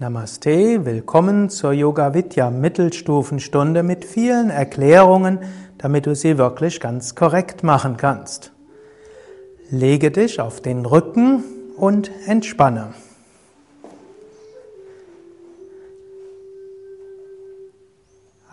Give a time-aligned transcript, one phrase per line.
[0.00, 5.40] Namaste, willkommen zur Yoga Vidya Mittelstufenstunde mit vielen Erklärungen,
[5.76, 8.52] damit du sie wirklich ganz korrekt machen kannst.
[9.70, 11.44] Lege dich auf den Rücken
[11.76, 12.94] und entspanne.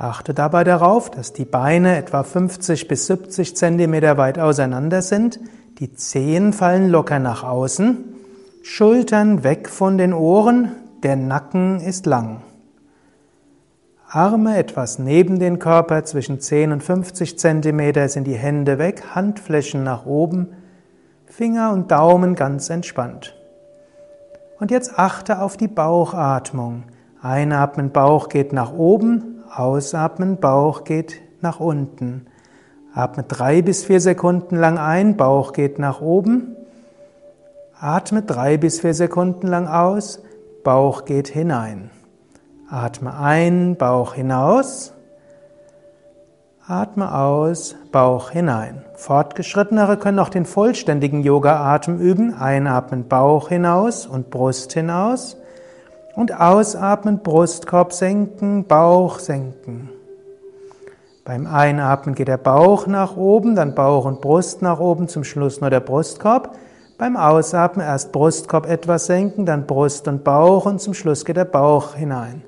[0.06, 5.40] Achte dabei darauf, dass die Beine etwa 50 bis 70 Zentimeter weit auseinander sind,
[5.80, 8.04] die Zehen fallen locker nach außen,
[8.62, 12.44] Schultern weg von den Ohren, der Nacken ist lang.
[14.08, 19.84] Arme etwas neben den Körper, zwischen 10 und 50 Zentimeter sind die Hände weg, Handflächen
[19.84, 20.50] nach oben,
[21.26, 23.36] Finger und Daumen ganz entspannt.
[24.60, 26.84] Und jetzt achte auf die Bauchatmung.
[27.24, 32.28] Einatmen, Bauch geht nach oben, ausatmen, Bauch geht nach unten.
[32.94, 36.56] Atme drei bis vier Sekunden lang ein, Bauch geht nach oben.
[37.80, 40.22] Atme drei bis vier Sekunden lang aus,
[40.64, 41.92] Bauch geht hinein.
[42.70, 44.94] Atme ein, Bauch hinaus.
[46.68, 48.84] Atme aus, Bauch hinein.
[48.96, 52.34] Fortgeschrittenere können auch den vollständigen Yoga-Atem üben.
[52.34, 55.38] Einatmen, Bauch hinaus und Brust hinaus.
[56.16, 59.90] Und ausatmen, Brustkorb senken, Bauch senken.
[61.26, 65.60] Beim Einatmen geht der Bauch nach oben, dann Bauch und Brust nach oben, zum Schluss
[65.60, 66.56] nur der Brustkorb.
[66.98, 71.46] Beim Ausatmen erst Brustkorb etwas senken, dann Brust und Bauch und zum Schluss geht der
[71.46, 72.44] Bauch hinein.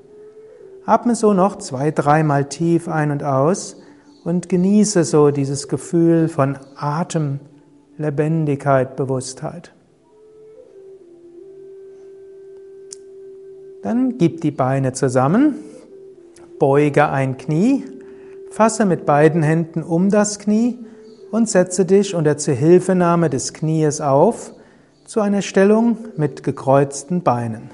[0.86, 3.76] Atme so noch zwei, dreimal tief ein und aus
[4.24, 7.40] und genieße so dieses Gefühl von Atem,
[7.98, 9.72] Lebendigkeit, Bewusstheit.
[13.88, 15.54] Dann gib die Beine zusammen,
[16.58, 17.84] beuge ein Knie,
[18.50, 20.78] fasse mit beiden Händen um das Knie
[21.30, 24.52] und setze dich unter Zuhilfenahme des Knies auf
[25.06, 27.70] zu einer Stellung mit gekreuzten Beinen.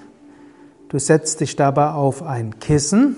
[0.88, 3.16] Du setzt dich dabei auf ein Kissen.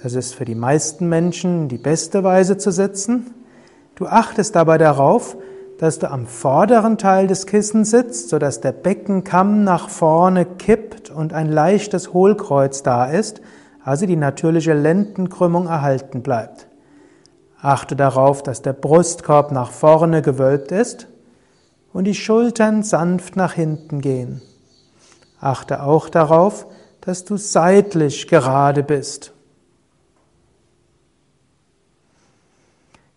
[0.00, 3.34] Das ist für die meisten Menschen die beste Weise zu sitzen.
[3.96, 5.36] Du achtest dabei darauf,
[5.78, 11.32] dass du am vorderen Teil des Kissens sitzt, sodass der Beckenkamm nach vorne kippt und
[11.32, 13.40] ein leichtes Hohlkreuz da ist,
[13.84, 16.66] also die natürliche Lendenkrümmung erhalten bleibt.
[17.60, 21.06] Achte darauf, dass der Brustkorb nach vorne gewölbt ist
[21.92, 24.42] und die Schultern sanft nach hinten gehen.
[25.40, 26.66] Achte auch darauf,
[27.00, 29.32] dass du seitlich gerade bist.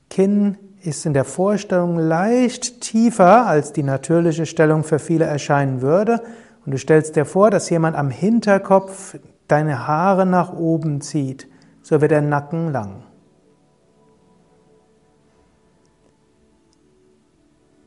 [0.10, 6.22] Kinn ist in der Vorstellung leicht tiefer, als die natürliche Stellung für viele erscheinen würde.
[6.66, 11.48] Und du stellst dir vor, dass jemand am Hinterkopf deine Haare nach oben zieht.
[11.82, 13.04] So wird der Nacken lang.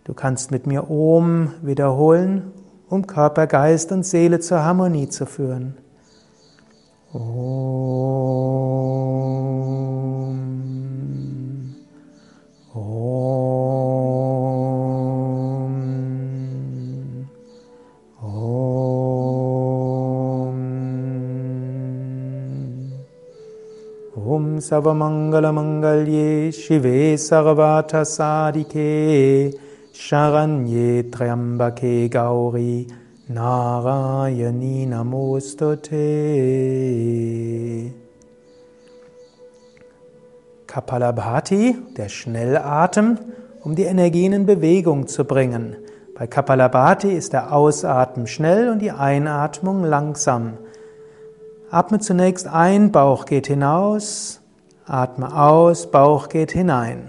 [0.04, 2.52] Du kannst mit mir Om wiederholen,
[2.88, 5.78] um Körper, Geist und Seele zur Harmonie zu führen.
[7.12, 7.94] Om.
[12.76, 12.82] Om.
[18.20, 18.64] Om.
[24.16, 29.54] Om Savamangalamangalye Shive Sarvata Sadike
[29.92, 32.86] Sharanye Triambake Gauri
[33.30, 35.94] Narayani Namostute.
[40.74, 43.16] Kapalabhati, der Schnellatem,
[43.62, 45.76] um die Energien in Bewegung zu bringen.
[46.18, 50.54] Bei Kapalabhati ist der Ausatmen schnell und die Einatmung langsam.
[51.70, 54.40] Atme zunächst ein, Bauch geht hinaus.
[54.84, 57.08] Atme aus, Bauch geht hinein.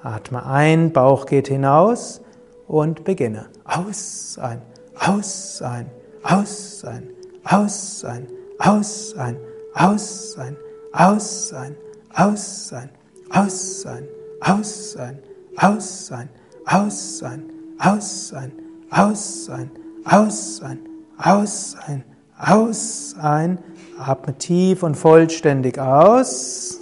[0.00, 2.20] Atme ein, Bauch geht hinaus
[2.68, 3.46] und beginne.
[3.64, 4.62] Aus, ein,
[4.94, 5.86] aus, ein,
[6.22, 7.08] aus, ein,
[7.42, 8.28] aus, ein,
[8.60, 9.36] aus, ein,
[9.74, 10.56] aus, ein,
[10.92, 11.74] aus, ein,
[12.18, 12.90] aus, ein,
[13.30, 14.08] aus, ein,
[14.40, 15.18] aus, ein,
[15.56, 16.28] aus, ein,
[16.66, 17.42] aus, ein,
[17.78, 18.52] aus, ein,
[18.90, 19.70] aus, ein,
[20.04, 20.82] aus, ein,
[21.16, 22.04] aus, ein,
[22.36, 23.58] aus, ein,
[23.98, 26.80] atme tief und vollständig aus.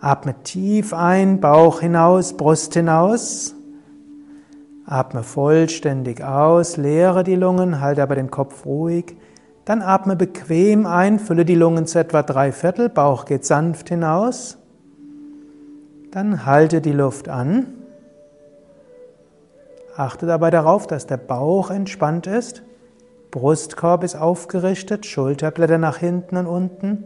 [0.00, 3.54] Atme tief ein, Bauch hinaus, Brust hinaus.
[4.84, 9.16] Atme vollständig aus, leere die Lungen, halte aber den Kopf ruhig.
[9.64, 14.58] Dann atme bequem ein, fülle die Lungen zu etwa drei Viertel, Bauch geht sanft hinaus.
[16.10, 17.66] Dann halte die Luft an.
[19.96, 22.62] Achte dabei darauf, dass der Bauch entspannt ist.
[23.30, 27.04] Brustkorb ist aufgerichtet, Schulterblätter nach hinten und unten.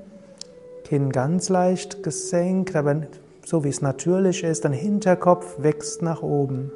[0.84, 3.02] Kinn ganz leicht gesenkt, aber
[3.44, 6.72] so wie es natürlich ist, dein Hinterkopf wächst nach oben.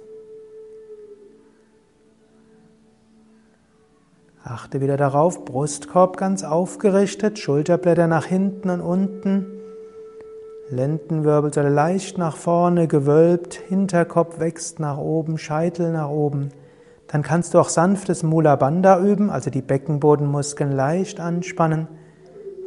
[4.43, 9.45] Achte wieder darauf, Brustkorb ganz aufgerichtet, Schulterblätter nach hinten und unten.
[10.69, 16.49] Lendenwirbelsäule leicht nach vorne gewölbt, Hinterkopf wächst nach oben, Scheitel nach oben.
[17.07, 21.87] Dann kannst du auch sanftes Mula Bandha üben, also die Beckenbodenmuskeln leicht anspannen.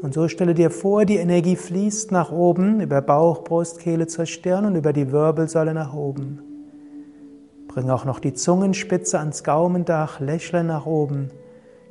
[0.00, 4.26] Und so stelle dir vor, die Energie fließt nach oben, über Bauch, Brust, Kehle zur
[4.26, 6.41] Stirn und über die Wirbelsäule nach oben.
[7.67, 11.31] Bring auch noch die Zungenspitze ans Gaumendach, lächle nach oben.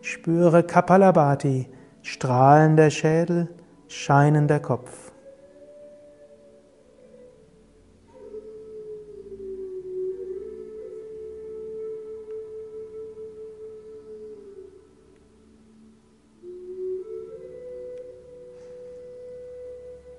[0.04, 1.70] Spüre Kapalabhati,
[2.02, 3.48] strahlender Schädel,
[3.88, 5.14] scheinender Kopf.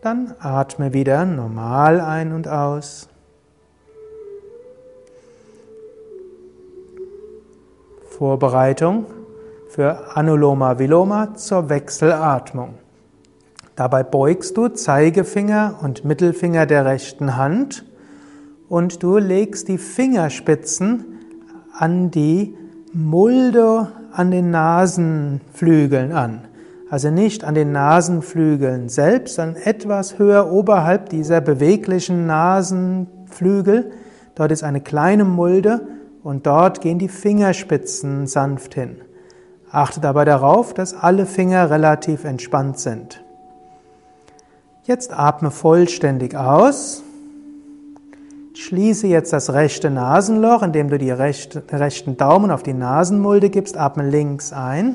[0.01, 3.11] Dann atme wieder normal ein und aus.
[8.09, 9.24] Vorbereitung
[9.75, 12.75] für Anuloma Viloma zur Wechselatmung.
[13.75, 17.85] Dabei beugst du Zeigefinger und Mittelfinger der rechten Hand
[18.69, 21.19] und du legst die Fingerspitzen
[21.77, 22.55] an die
[22.93, 26.47] Mulde an den Nasenflügeln an
[26.91, 33.91] also nicht an den Nasenflügeln selbst, sondern etwas höher oberhalb dieser beweglichen Nasenflügel.
[34.37, 35.89] Dort ist eine kleine Mulde
[36.23, 38.99] und dort gehen die Fingerspitzen sanft hin.
[39.75, 43.25] Achte dabei darauf, dass alle Finger relativ entspannt sind.
[44.85, 47.03] Jetzt atme vollständig aus.
[48.55, 53.77] Schließe jetzt das rechte Nasenloch, indem du die rechten Daumen auf die Nasenmulde gibst.
[53.77, 54.95] Atme links ein.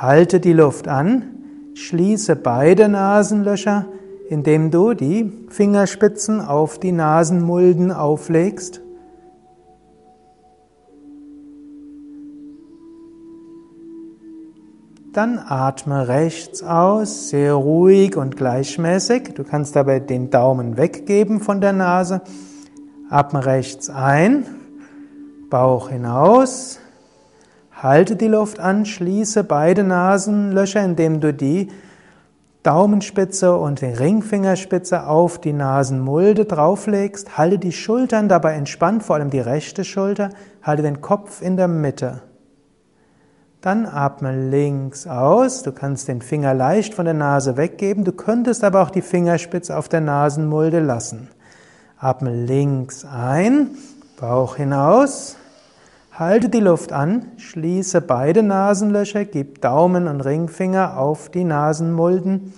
[0.00, 1.24] Halte die Luft an,
[1.74, 3.84] schließe beide Nasenlöcher,
[4.30, 8.80] indem du die Fingerspitzen auf die Nasenmulden auflegst.
[15.18, 19.34] Dann atme rechts aus, sehr ruhig und gleichmäßig.
[19.34, 22.20] Du kannst dabei den Daumen weggeben von der Nase.
[23.10, 24.46] Atme rechts ein,
[25.50, 26.78] Bauch hinaus,
[27.72, 31.66] Halte die Luft an, schließe beide Nasenlöcher, indem du die
[32.62, 37.36] Daumenspitze und die Ringfingerspitze auf die Nasenmulde drauflegst.
[37.36, 40.30] Halte die Schultern dabei entspannt, vor allem die rechte Schulter.
[40.62, 42.22] Halte den Kopf in der Mitte.
[43.60, 45.62] Dann atme links aus.
[45.62, 48.04] Du kannst den Finger leicht von der Nase weggeben.
[48.04, 51.28] Du könntest aber auch die Fingerspitze auf der Nasenmulde lassen.
[51.98, 53.70] Atme links ein,
[54.20, 55.36] Bauch hinaus.
[56.12, 62.54] Halte die Luft an, schließe beide Nasenlöcher, gib Daumen und Ringfinger auf die Nasenmulden,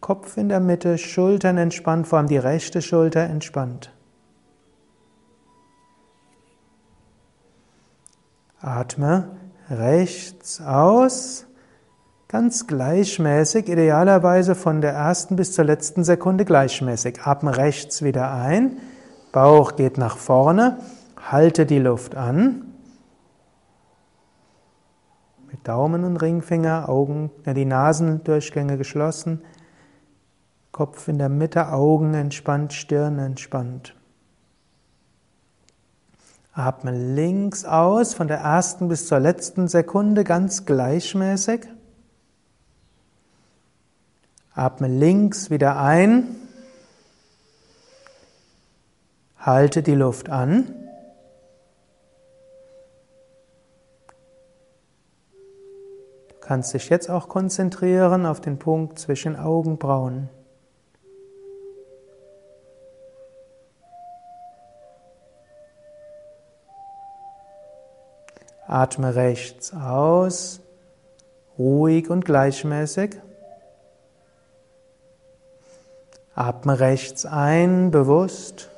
[0.00, 3.92] Kopf in der Mitte, Schultern entspannt, vor allem die rechte Schulter entspannt.
[8.60, 9.37] Atme
[9.70, 11.46] rechts aus,
[12.28, 17.20] ganz gleichmäßig, idealerweise von der ersten bis zur letzten Sekunde gleichmäßig.
[17.22, 18.78] Atme rechts wieder ein,
[19.32, 20.78] Bauch geht nach vorne,
[21.16, 22.64] halte die Luft an.
[25.68, 29.42] Daumen und Ringfinger, Augen, die Nasendurchgänge geschlossen,
[30.72, 33.94] Kopf in der Mitte, Augen entspannt, Stirn entspannt.
[36.58, 41.68] Atme links aus, von der ersten bis zur letzten Sekunde ganz gleichmäßig.
[44.54, 46.34] Atme links wieder ein.
[49.38, 50.74] Halte die Luft an.
[56.28, 60.28] Du kannst dich jetzt auch konzentrieren auf den Punkt zwischen Augenbrauen.
[68.68, 70.60] Atme rechts aus,
[71.58, 73.16] ruhig und gleichmäßig.
[76.34, 78.68] Atme rechts ein, bewusst.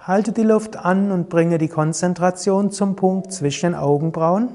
[0.00, 4.50] Halte die Luft an und bringe die Konzentration zum Punkt zwischen den Augenbrauen.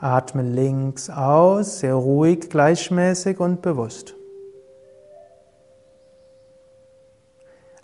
[0.00, 4.14] Atme links aus, sehr ruhig, gleichmäßig und bewusst.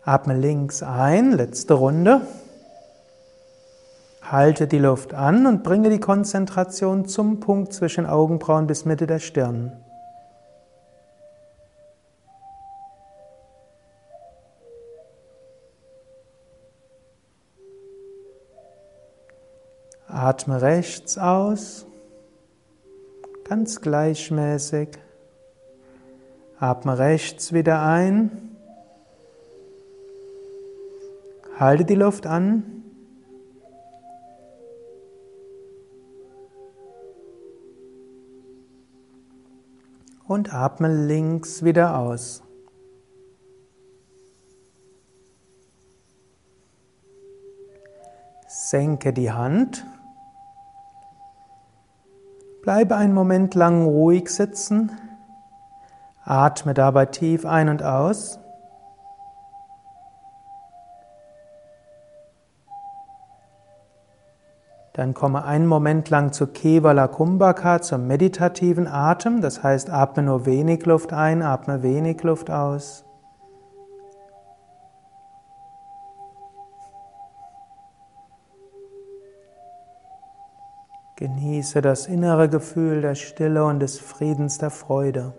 [0.02, 2.23] Atme links ein, letzte Runde.
[4.23, 9.18] Halte die Luft an und bringe die Konzentration zum Punkt zwischen Augenbrauen bis Mitte der
[9.18, 9.73] Stirn.
[20.08, 21.85] Atme rechts aus
[23.48, 24.88] ganz gleichmäßig.
[26.58, 28.56] Atme rechts wieder ein.
[31.58, 32.82] Halte die Luft an.
[40.26, 42.42] Und atme links wieder aus.
[48.48, 49.86] Senke die Hand
[52.66, 54.90] Bleibe einen Moment lang ruhig sitzen.
[56.25, 58.40] Atme dabei tief ein und aus.
[64.94, 69.40] Dann komme einen Moment lang zu Kevala Kumbhaka, zum meditativen Atem.
[69.42, 73.05] Das heißt, atme nur wenig Luft ein, atme wenig Luft aus.
[81.16, 85.32] Genieße das innere Gefühl der Stille und des Friedens, der Freude.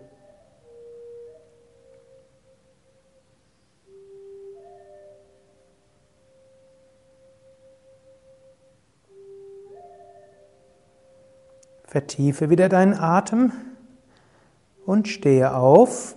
[11.84, 13.52] Vertiefe wieder deinen Atem
[14.84, 16.16] und stehe auf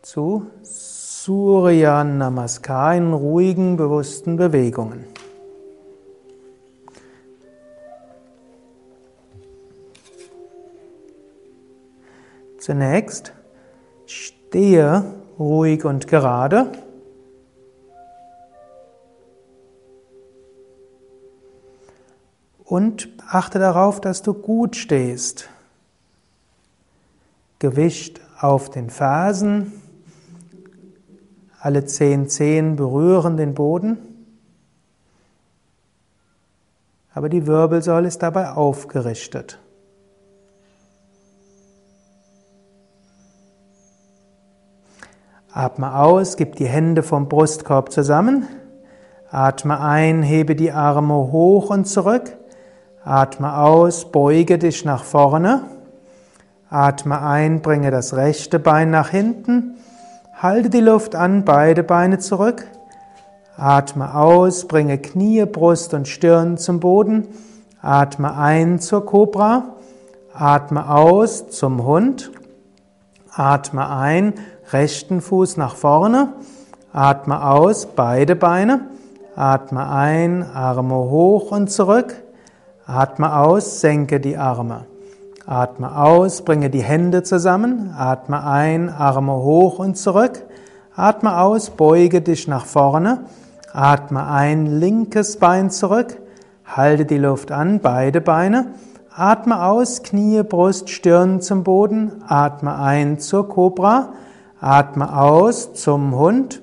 [0.00, 5.13] zu Surya Namaskar in ruhigen, bewussten Bewegungen.
[12.64, 13.34] Zunächst
[14.06, 15.04] stehe
[15.38, 16.72] ruhig und gerade.
[22.64, 25.50] Und achte darauf, dass du gut stehst.
[27.58, 29.70] Gewicht auf den Fersen.
[31.60, 33.98] Alle zehn Zehen berühren den Boden.
[37.12, 39.58] Aber die Wirbelsäule ist dabei aufgerichtet.
[45.56, 48.48] Atme aus, gib die Hände vom Brustkorb zusammen.
[49.30, 52.36] Atme ein, hebe die Arme hoch und zurück.
[53.04, 55.60] Atme aus, beuge dich nach vorne.
[56.70, 59.76] Atme ein, bringe das rechte Bein nach hinten.
[60.34, 62.66] Halte die Luft an, beide Beine zurück.
[63.56, 67.28] Atme aus, bringe Knie, Brust und Stirn zum Boden.
[67.80, 69.76] Atme ein zur Kobra.
[70.32, 72.32] Atme aus zum Hund.
[73.30, 74.34] Atme ein,
[74.72, 76.34] rechten Fuß nach vorne,
[76.92, 78.88] atme aus, beide Beine,
[79.36, 82.14] atme ein, Arme hoch und zurück,
[82.86, 84.86] atme aus, senke die Arme.
[85.46, 90.42] Atme aus, bringe die Hände zusammen, atme ein, Arme hoch und zurück,
[90.96, 93.24] atme aus, beuge dich nach vorne,
[93.72, 96.16] atme ein, linkes Bein zurück,
[96.64, 98.68] halte die Luft an, beide Beine,
[99.14, 104.14] atme aus, Knie, Brust, Stirn zum Boden, atme ein zur Cobra,
[104.64, 106.62] Atme aus zum Hund.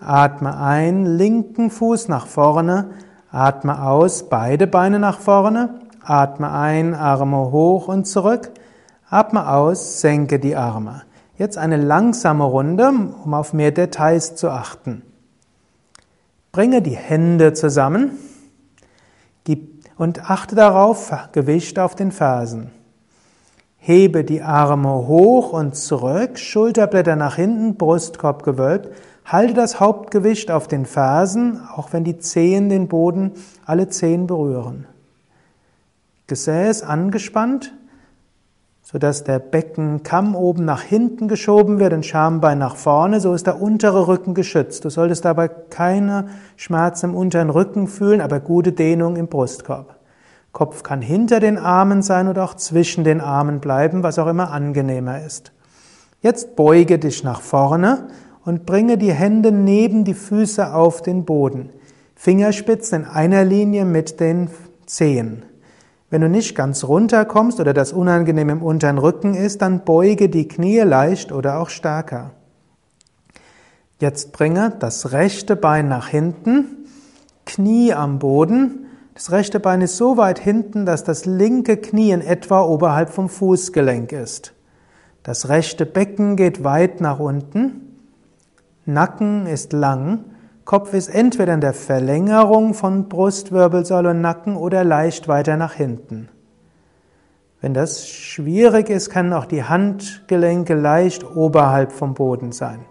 [0.00, 2.92] Atme ein, linken Fuß nach vorne.
[3.30, 5.80] Atme aus, beide Beine nach vorne.
[6.02, 8.52] Atme ein, Arme hoch und zurück.
[9.10, 11.02] Atme aus, senke die Arme.
[11.36, 15.02] Jetzt eine langsame Runde, um auf mehr Details zu achten.
[16.52, 18.12] Bringe die Hände zusammen
[19.98, 22.70] und achte darauf, Gewicht auf den Fersen.
[23.84, 28.90] Hebe die Arme hoch und zurück, Schulterblätter nach hinten, Brustkorb gewölbt.
[29.24, 33.32] Halte das Hauptgewicht auf den Fersen, auch wenn die Zehen den Boden
[33.66, 34.86] alle Zehen berühren.
[36.28, 37.72] Gesäß angespannt,
[38.82, 43.60] sodass der Beckenkamm oben nach hinten geschoben wird und Schambein nach vorne, so ist der
[43.60, 44.84] untere Rücken geschützt.
[44.84, 49.96] Du solltest dabei keine Schmerzen im unteren Rücken fühlen, aber gute Dehnung im Brustkorb.
[50.52, 54.50] Kopf kann hinter den Armen sein oder auch zwischen den Armen bleiben, was auch immer
[54.50, 55.52] angenehmer ist.
[56.20, 58.08] Jetzt beuge dich nach vorne
[58.44, 61.70] und bringe die Hände neben die Füße auf den Boden.
[62.14, 64.50] Fingerspitzen in einer Linie mit den
[64.86, 65.42] Zehen.
[66.10, 70.46] Wenn du nicht ganz runterkommst oder das unangenehm im unteren Rücken ist, dann beuge die
[70.46, 72.32] Knie leicht oder auch stärker.
[73.98, 76.86] Jetzt bringe das rechte Bein nach hinten,
[77.46, 78.81] Knie am Boden.
[79.14, 83.28] Das rechte Bein ist so weit hinten, dass das linke Knie in etwa oberhalb vom
[83.28, 84.54] Fußgelenk ist.
[85.22, 87.98] Das rechte Becken geht weit nach unten.
[88.84, 90.24] Nacken ist lang
[90.64, 96.28] Kopf ist entweder in der Verlängerung von Brustwirbelsäule und Nacken oder leicht weiter nach hinten.
[97.60, 102.84] Wenn das schwierig ist, können auch die Handgelenke leicht oberhalb vom Boden sein.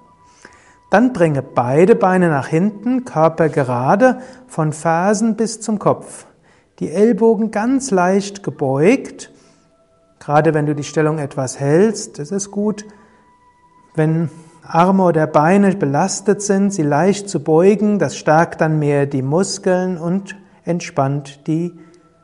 [0.91, 6.25] Dann bringe beide Beine nach hinten, Körper gerade, von Fersen bis zum Kopf.
[6.79, 9.31] Die Ellbogen ganz leicht gebeugt.
[10.19, 12.85] Gerade wenn du die Stellung etwas hältst, ist es gut,
[13.95, 14.29] wenn
[14.63, 19.97] Arme oder Beine belastet sind, sie leicht zu beugen, das stärkt dann mehr die Muskeln
[19.97, 21.73] und entspannt die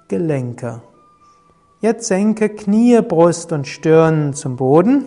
[0.10, 0.82] Gelenke.
[1.80, 5.06] Jetzt senke Knie, Brust und Stirn zum Boden.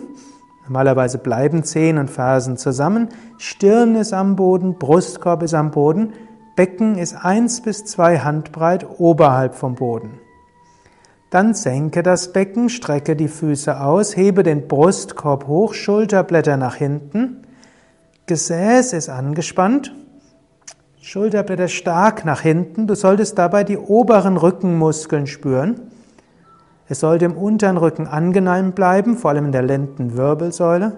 [0.71, 3.09] Normalerweise bleiben Zehen und Fersen zusammen.
[3.37, 6.13] Stirn ist am Boden, Brustkorb ist am Boden,
[6.55, 10.11] Becken ist eins bis zwei Handbreit oberhalb vom Boden.
[11.29, 17.41] Dann senke das Becken, strecke die Füße aus, hebe den Brustkorb hoch, Schulterblätter nach hinten.
[18.27, 19.93] Gesäß ist angespannt.
[21.01, 22.87] Schulterblätter stark nach hinten.
[22.87, 25.90] Du solltest dabei die oberen Rückenmuskeln spüren.
[26.91, 30.97] Es sollte im unteren Rücken angenehm bleiben, vor allem in der Lendenwirbelsäule.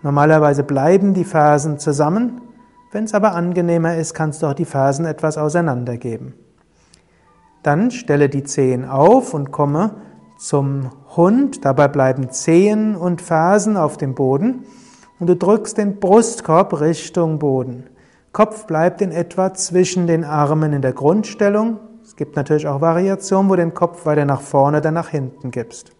[0.00, 2.40] Normalerweise bleiben die Fersen zusammen.
[2.92, 6.32] Wenn es aber angenehmer ist, kannst du auch die Fersen etwas auseinandergeben.
[7.62, 9.96] Dann stelle die Zehen auf und komme
[10.38, 11.62] zum Hund.
[11.66, 14.64] Dabei bleiben Zehen und Fersen auf dem Boden.
[15.20, 17.84] Und du drückst den Brustkorb Richtung Boden.
[18.32, 21.80] Kopf bleibt in etwa zwischen den Armen in der Grundstellung.
[22.14, 25.50] Es gibt natürlich auch Variationen, wo du den Kopf weiter nach vorne oder nach hinten
[25.50, 25.90] gibst.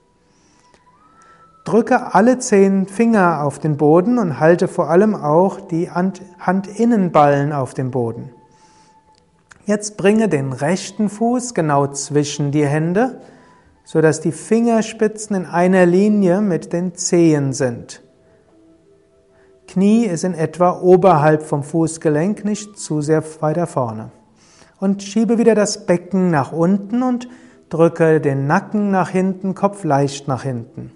[1.65, 7.75] Drücke alle zehn Finger auf den Boden und halte vor allem auch die Handinnenballen auf
[7.75, 8.31] dem Boden.
[9.67, 13.21] Jetzt bringe den rechten Fuß genau zwischen die Hände,
[13.83, 18.05] so dass die Fingerspitzen in einer Linie mit den Zehen sind.
[19.67, 24.13] Knie ist in etwa oberhalb vom Fußgelenk, nicht zu sehr weiter vorne.
[24.81, 27.29] Und schiebe wieder das Becken nach unten und
[27.69, 30.93] drücke den Nacken nach hinten, Kopf leicht nach hinten.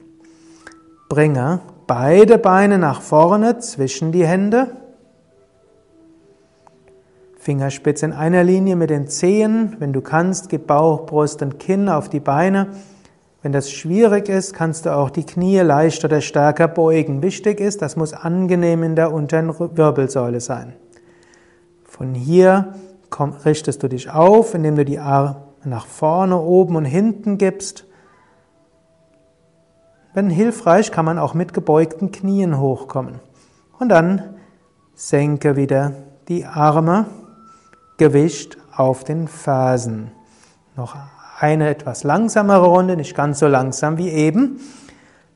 [1.09, 4.77] Bringe beide Beine nach vorne zwischen die Hände
[7.49, 9.77] Fingerspitze in einer Linie mit den Zehen.
[9.79, 12.67] Wenn du kannst, gib Bauch, Brust und Kinn auf die Beine.
[13.41, 17.23] Wenn das schwierig ist, kannst du auch die Knie leicht oder stärker beugen.
[17.23, 20.75] Wichtig ist, das muss angenehm in der unteren Wirbelsäule sein.
[21.85, 22.75] Von hier
[23.11, 27.85] komm, richtest du dich auf, indem du die Arme nach vorne, oben und hinten gibst.
[30.15, 33.21] Wenn hilfreich, kann man auch mit gebeugten Knien hochkommen.
[33.79, 34.37] Und dann
[34.95, 35.93] senke wieder
[36.29, 37.07] die Arme
[37.99, 40.11] Gewicht auf den Fersen.
[40.77, 40.97] Noch
[41.41, 44.61] eine etwas langsamere Runde, nicht ganz so langsam wie eben.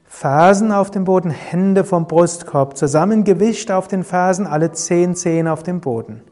[0.05, 5.49] Fersen auf dem Boden, Hände vom Brustkorb zusammen, Gewicht auf den Fersen, alle zehn Zehen
[5.49, 6.23] auf dem Boden.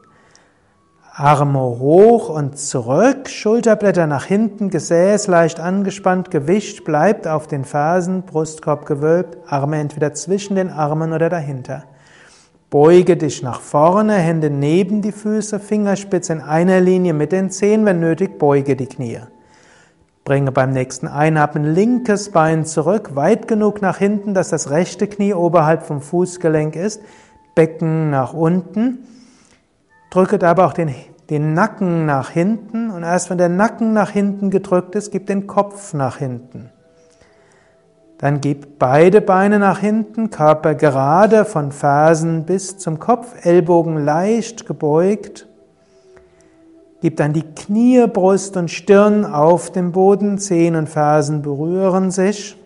[1.13, 8.21] Arme hoch und zurück, Schulterblätter nach hinten, Gesäß leicht angespannt, Gewicht bleibt auf den Fersen,
[8.21, 11.83] Brustkorb gewölbt, Arme entweder zwischen den Armen oder dahinter.
[12.69, 17.83] Beuge dich nach vorne, Hände neben die Füße, Fingerspitze in einer Linie mit den Zehen,
[17.83, 19.19] wenn nötig, beuge die Knie.
[20.23, 25.33] Bringe beim nächsten Einatmen linkes Bein zurück, weit genug nach hinten, dass das rechte Knie
[25.33, 27.01] oberhalb vom Fußgelenk ist,
[27.53, 28.99] Becken nach unten.
[30.11, 30.93] Drücke dabei auch den,
[31.29, 35.47] den Nacken nach hinten und erst wenn der Nacken nach hinten gedrückt ist, gib den
[35.47, 36.69] Kopf nach hinten.
[38.17, 44.67] Dann gib beide Beine nach hinten, Körper gerade von Fersen bis zum Kopf, Ellbogen leicht
[44.67, 45.47] gebeugt.
[47.01, 52.60] Gib dann die Knie, Brust und Stirn auf dem Boden, Zehen und Fersen berühren sich.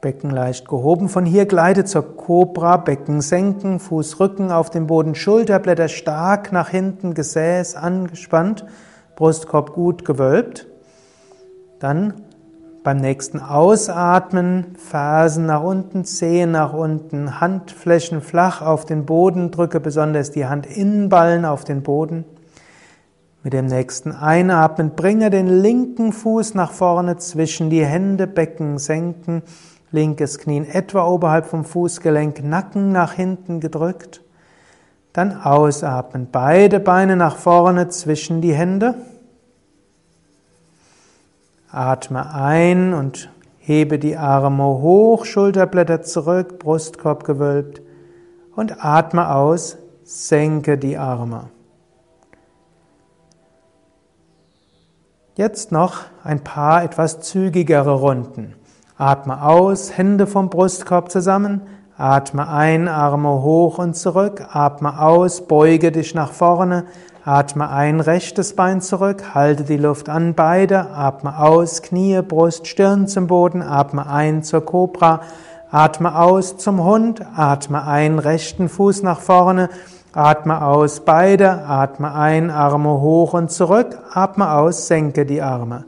[0.00, 1.08] Becken leicht gehoben.
[1.08, 6.68] Von hier gleite zur Cobra, Becken senken, Fuß, Rücken auf dem Boden, Schulterblätter stark nach
[6.68, 8.64] hinten, Gesäß angespannt,
[9.16, 10.68] Brustkorb gut gewölbt.
[11.80, 12.14] Dann
[12.84, 19.80] beim nächsten Ausatmen, Fersen nach unten, Zehen nach unten, Handflächen flach auf den Boden, drücke
[19.80, 22.24] besonders die Handinnenballen auf den Boden.
[23.42, 29.42] Mit dem nächsten Einatmen bringe den linken Fuß nach vorne zwischen die Hände, Becken senken,
[29.90, 34.22] linkes Knie etwa oberhalb vom Fußgelenk, Nacken nach hinten gedrückt.
[35.12, 38.94] Dann ausatmen, beide Beine nach vorne zwischen die Hände.
[41.70, 47.82] Atme ein und hebe die Arme hoch, Schulterblätter zurück, Brustkorb gewölbt
[48.54, 51.50] und atme aus, senke die Arme.
[55.36, 58.57] Jetzt noch ein paar etwas zügigere Runden.
[58.98, 61.62] Atme aus, Hände vom Brustkorb zusammen,
[61.96, 66.84] atme ein, Arme hoch und zurück, atme aus, beuge dich nach vorne,
[67.24, 73.06] Atme ein, rechtes Bein zurück, halte die Luft an beide, atme aus, Knie, Brust, Stirn
[73.06, 75.20] zum Boden, atme ein zur Cobra,
[75.70, 79.68] atme aus zum Hund, atme ein, rechten Fuß nach vorne,
[80.14, 85.84] atme aus beide, atme ein, Arme hoch und zurück, atme aus, senke die Arme.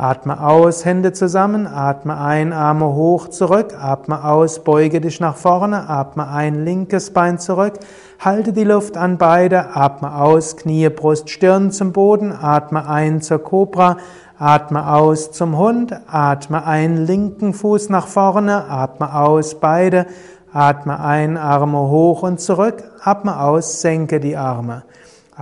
[0.00, 5.90] Atme aus, Hände zusammen, atme ein, Arme hoch, zurück, atme aus, beuge dich nach vorne,
[5.90, 7.74] atme ein, linkes Bein zurück,
[8.18, 13.40] halte die Luft an beide, atme aus, Knie, Brust, Stirn zum Boden, atme ein zur
[13.40, 13.98] Cobra,
[14.38, 20.06] atme aus zum Hund, atme ein, linken Fuß nach vorne, atme aus, beide,
[20.50, 24.82] atme ein, Arme hoch und zurück, atme aus, senke die Arme.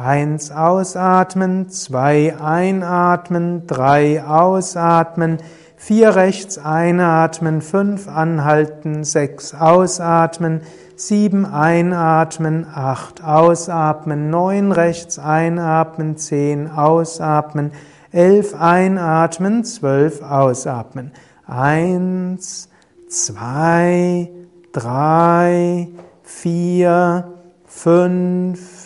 [0.01, 5.39] Eins ausatmen, zwei einatmen, drei ausatmen,
[5.75, 10.61] vier rechts einatmen, fünf anhalten, sechs ausatmen,
[10.95, 17.73] sieben einatmen, acht ausatmen, neun rechts einatmen, zehn ausatmen,
[18.13, 21.11] elf einatmen, zwölf ausatmen.
[21.45, 22.69] Eins,
[23.09, 24.31] zwei,
[24.71, 25.89] drei,
[26.23, 27.33] vier,
[27.67, 28.78] fünf,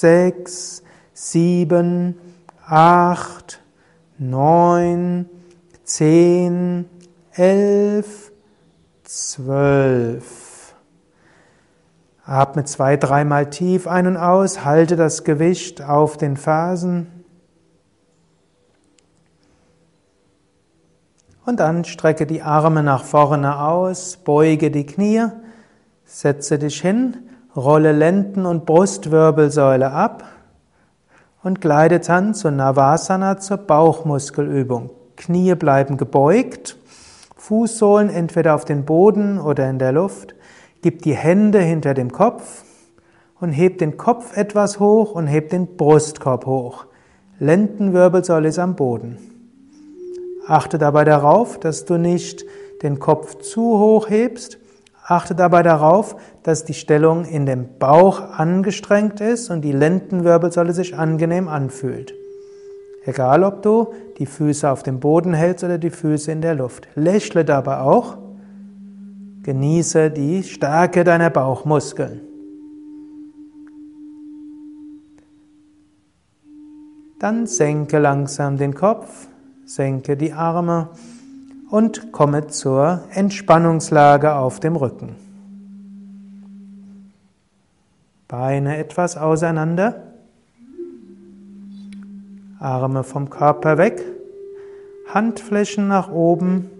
[0.00, 0.82] sechs,
[1.12, 2.16] sieben,
[2.66, 3.60] acht,
[4.18, 5.28] neun,
[5.84, 6.88] zehn,
[7.32, 8.32] elf,
[9.04, 10.74] zwölf.
[12.24, 17.24] Atme zwei, dreimal tief ein und aus, halte das Gewicht auf den Fersen.
[21.46, 25.24] Und dann strecke die Arme nach vorne aus, beuge die Knie,
[26.04, 27.27] setze dich hin
[27.58, 30.24] Rolle Lenden- und Brustwirbelsäule ab
[31.42, 34.90] und gleite dann zur Navasana, zur Bauchmuskelübung.
[35.16, 36.76] Knie bleiben gebeugt,
[37.36, 40.36] Fußsohlen entweder auf den Boden oder in der Luft.
[40.82, 42.62] Gib die Hände hinter dem Kopf
[43.40, 46.86] und heb den Kopf etwas hoch und heb den Brustkorb hoch.
[47.40, 49.18] Lendenwirbelsäule ist am Boden.
[50.46, 52.44] Achte dabei darauf, dass du nicht
[52.82, 54.58] den Kopf zu hoch hebst,
[55.10, 60.98] Achte dabei darauf, dass die Stellung in dem Bauch angestrengt ist und die Lendenwirbelsäule sich
[60.98, 62.12] angenehm anfühlt.
[63.06, 66.88] Egal, ob du die Füße auf dem Boden hältst oder die Füße in der Luft.
[66.94, 68.18] Lächle dabei auch.
[69.44, 72.20] Genieße die Stärke deiner Bauchmuskeln.
[77.18, 79.28] Dann senke langsam den Kopf,
[79.64, 80.90] senke die Arme
[81.70, 85.16] und komme zur Entspannungslage auf dem Rücken.
[88.26, 90.02] Beine etwas auseinander,
[92.58, 94.04] Arme vom Körper weg,
[95.08, 96.70] Handflächen nach oben.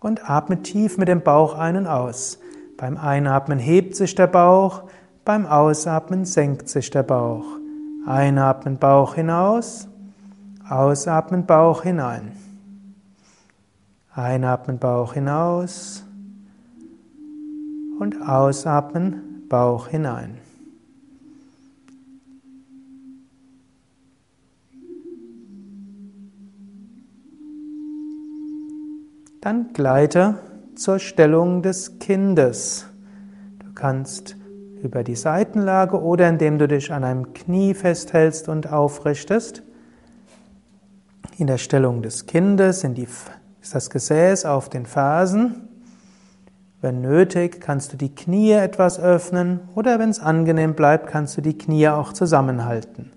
[0.00, 2.38] Und atme tief mit dem Bauch ein und aus.
[2.78, 4.84] Beim Einatmen hebt sich der Bauch,
[5.24, 7.44] beim Ausatmen senkt sich der Bauch.
[8.06, 9.88] Einatmen Bauch hinaus,
[10.70, 12.36] ausatmen Bauch hinein.
[14.14, 16.04] Einatmen Bauch hinaus
[17.98, 20.38] und ausatmen Bauch hinein.
[29.40, 30.38] Dann gleite
[30.78, 32.86] zur Stellung des Kindes.
[33.58, 34.36] Du kannst
[34.80, 39.64] über die Seitenlage oder indem du dich an einem Knie festhältst und aufrichtest.
[41.36, 43.08] In der Stellung des Kindes die,
[43.60, 45.68] ist das Gesäß auf den Fersen.
[46.80, 51.40] Wenn nötig, kannst du die Knie etwas öffnen oder wenn es angenehm bleibt, kannst du
[51.40, 53.10] die Knie auch zusammenhalten.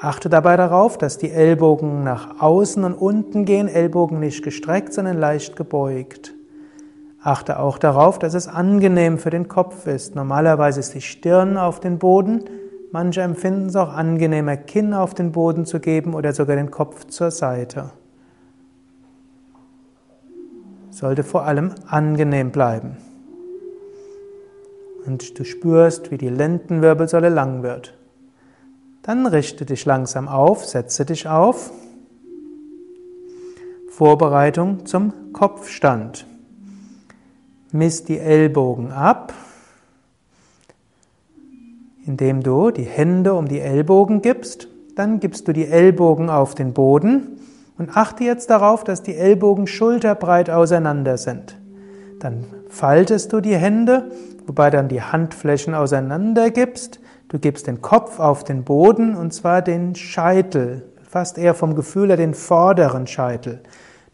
[0.00, 5.18] Achte dabei darauf, dass die Ellbogen nach außen und unten gehen, Ellbogen nicht gestreckt, sondern
[5.18, 6.34] leicht gebeugt.
[7.24, 10.14] Achte auch darauf, dass es angenehm für den Kopf ist.
[10.14, 12.44] Normalerweise ist die Stirn auf den Boden.
[12.92, 17.06] Manche empfinden es auch angenehmer, Kinn auf den Boden zu geben oder sogar den Kopf
[17.06, 17.92] zur Seite.
[20.90, 22.98] Sollte vor allem angenehm bleiben.
[25.06, 27.96] Und du spürst, wie die Lendenwirbelsäule lang wird.
[29.00, 31.72] Dann richte dich langsam auf, setze dich auf.
[33.88, 36.26] Vorbereitung zum Kopfstand.
[37.74, 39.32] Misst die Ellbogen ab,
[42.06, 44.68] indem du die Hände um die Ellbogen gibst.
[44.94, 47.40] Dann gibst du die Ellbogen auf den Boden
[47.76, 51.58] und achte jetzt darauf, dass die Ellbogen schulterbreit auseinander sind.
[52.20, 54.08] Dann faltest du die Hände,
[54.46, 57.00] wobei dann die Handflächen auseinander gibst.
[57.26, 62.10] Du gibst den Kopf auf den Boden und zwar den Scheitel, fast eher vom Gefühl
[62.10, 63.62] her den vorderen Scheitel.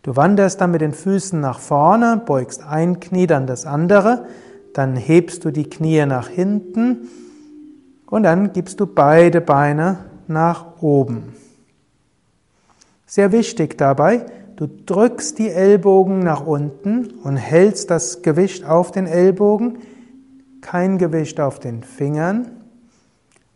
[0.02, 4.26] Du wanderst dann mit den Füßen nach vorne, beugst ein Knie, dann das andere,
[4.72, 7.08] dann hebst du die Knie nach hinten
[8.06, 11.34] und dann gibst du beide Beine nach oben.
[13.04, 14.24] Sehr wichtig dabei,
[14.56, 19.78] du drückst die Ellbogen nach unten und hältst das Gewicht auf den Ellbogen,
[20.62, 22.50] kein Gewicht auf den Fingern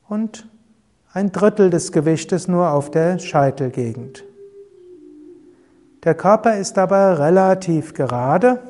[0.09, 0.47] und
[1.13, 4.25] ein Drittel des Gewichtes nur auf der Scheitelgegend.
[6.05, 8.61] Der Körper ist dabei relativ gerade.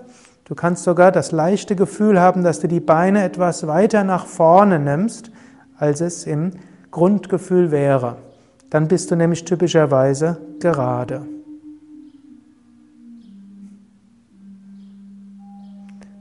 [0.45, 4.79] Du kannst sogar das leichte Gefühl haben, dass du die Beine etwas weiter nach vorne
[4.79, 5.33] nimmst,
[5.77, 6.53] als es im
[6.93, 8.19] Grundgefühl wäre.
[8.71, 11.27] Dann bist du nämlich typischerweise gerade.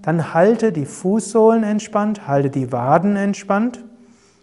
[0.01, 3.83] Dann halte die Fußsohlen entspannt, halte die Waden entspannt,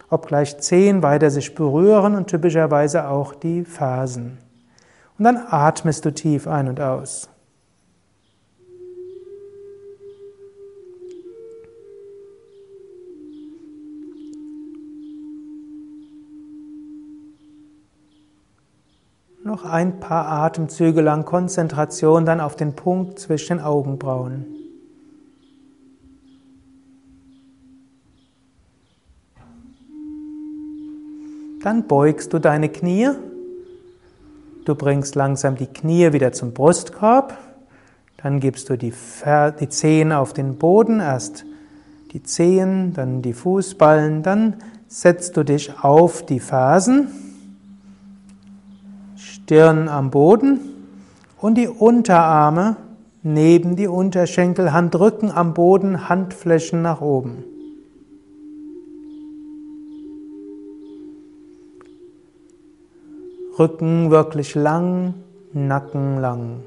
[0.09, 4.37] obgleich Zehen weiter sich berühren und typischerweise auch die Fersen.
[5.21, 7.29] Und dann atmest du tief ein und aus.
[19.43, 24.47] Noch ein paar Atemzüge lang Konzentration dann auf den Punkt zwischen den Augenbrauen.
[31.61, 33.11] Dann beugst du deine Knie
[34.65, 37.35] Du bringst langsam die Knie wieder zum Brustkorb.
[38.21, 40.99] Dann gibst du die, Fer die Zehen auf den Boden.
[40.99, 41.45] Erst
[42.11, 44.21] die Zehen, dann die Fußballen.
[44.21, 47.07] Dann setzt du dich auf die Fersen.
[49.15, 50.59] Stirn am Boden.
[51.39, 52.75] Und die Unterarme
[53.23, 54.73] neben die Unterschenkel.
[54.73, 57.43] Handrücken am Boden, Handflächen nach oben.
[63.57, 65.13] Rücken wirklich lang,
[65.53, 66.61] Nacken lang.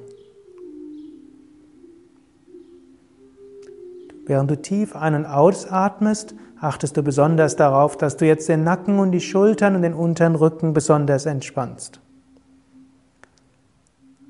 [4.27, 8.99] Während du tief ein- und ausatmest, achtest du besonders darauf, dass du jetzt den Nacken
[8.99, 12.01] und die Schultern und den unteren Rücken besonders entspannst.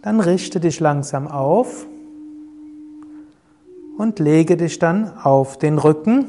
[0.02, 1.86] Dann richte dich langsam auf
[3.96, 6.26] und lege dich dann auf den Rücken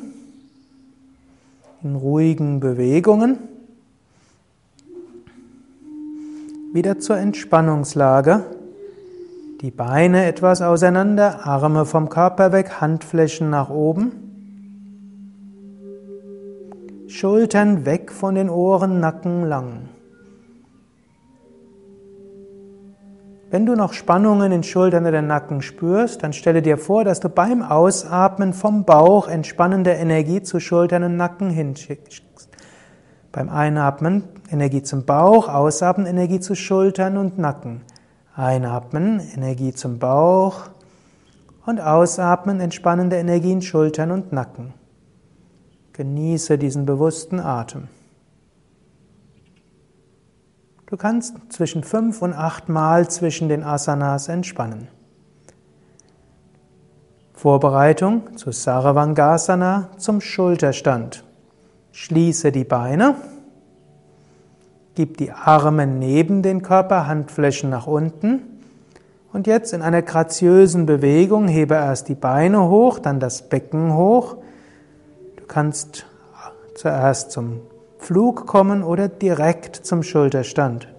[1.84, 3.38] in ruhigen Bewegungen.
[6.76, 8.44] Wieder zur Entspannungslage.
[9.62, 14.12] Die Beine etwas auseinander, Arme vom Körper weg, Handflächen nach oben.
[17.08, 19.88] Schultern weg von den Ohren, Nacken lang.
[23.50, 27.30] Wenn du noch Spannungen in Schultern oder Nacken spürst, dann stelle dir vor, dass du
[27.30, 32.25] beim Ausatmen vom Bauch entspannende Energie zu Schultern und Nacken hinschickst.
[33.36, 37.82] Beim Einatmen Energie zum Bauch, Ausatmen Energie zu Schultern und Nacken.
[38.34, 40.70] Einatmen Energie zum Bauch
[41.66, 44.74] und Ausatmen entspannende Energie in Schultern und Nacken.
[45.92, 47.90] Genieße diesen bewussten Atem.
[50.86, 54.88] Du kannst zwischen fünf und acht Mal zwischen den Asanas entspannen.
[57.34, 61.25] Vorbereitung zu Saravangasana zum Schulterstand.
[61.96, 63.16] Schließe die Beine.
[64.96, 68.42] Gib die Arme neben den Körper, Handflächen nach unten.
[69.32, 74.36] Und jetzt in einer graziösen Bewegung hebe erst die Beine hoch, dann das Becken hoch.
[75.38, 76.06] Du kannst
[76.76, 77.62] zuerst zum
[77.98, 80.90] Flug kommen oder direkt zum Schulterstand.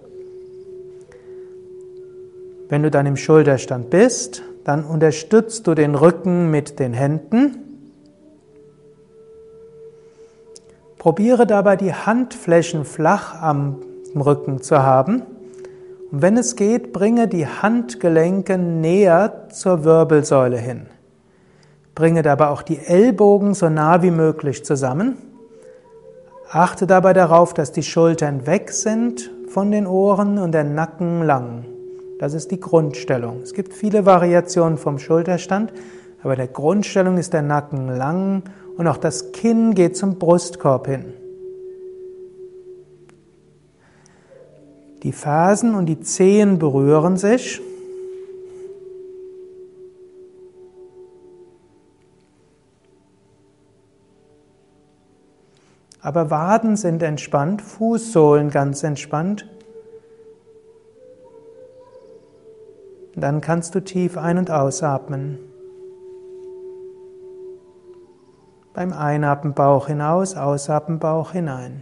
[2.69, 7.66] Wenn du dann im Schulterstand bist, dann unterstützt du den Rücken mit den Händen.
[10.97, 13.77] Probiere dabei die Handflächen flach am
[14.15, 15.21] Rücken zu haben.
[16.11, 20.87] Und wenn es geht, bringe die Handgelenke näher zur Wirbelsäule hin.
[21.93, 25.17] Bringe dabei auch die Ellbogen so nah wie möglich zusammen.
[26.49, 31.65] Achte dabei darauf, dass die Schultern weg sind von den Ohren und der Nacken lang.
[32.19, 33.41] Das ist die Grundstellung.
[33.43, 35.73] Es gibt viele Variationen vom Schulterstand,
[36.23, 38.43] aber der Grundstellung ist der Nacken lang
[38.77, 41.13] und auch das Kinn geht zum Brustkorb hin.
[45.03, 47.61] Die Fersen und die Zehen berühren sich.
[56.01, 59.47] Aber Waden sind entspannt, Fußsohlen ganz entspannt.
[63.15, 65.46] Dann kannst du tief ein- und ausatmen.
[68.77, 71.81] Beim Einatmen Bauch hinaus, Ausatmen Bauch hinein.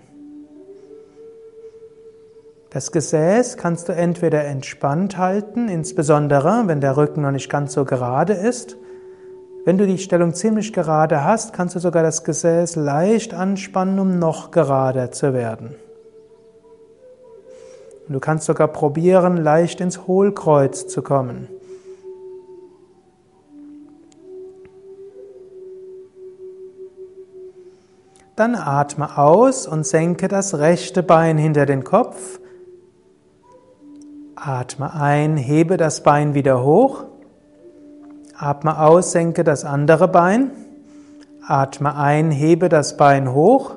[2.70, 7.84] Das Gesäß kannst du entweder entspannt halten, insbesondere wenn der Rücken noch nicht ganz so
[7.84, 8.78] gerade ist.
[9.66, 14.18] Wenn du die Stellung ziemlich gerade hast, kannst du sogar das Gesäß leicht anspannen, um
[14.18, 15.76] noch gerader zu werden.
[18.08, 21.50] Und du kannst sogar probieren, leicht ins Hohlkreuz zu kommen.
[28.36, 32.40] Dann atme aus und senke das rechte Bein hinter den Kopf.
[34.36, 37.06] Atme ein, hebe das Bein wieder hoch.
[38.38, 40.52] Atme aus, senke das andere Bein.
[41.48, 43.76] Atme ein, hebe das Bein hoch.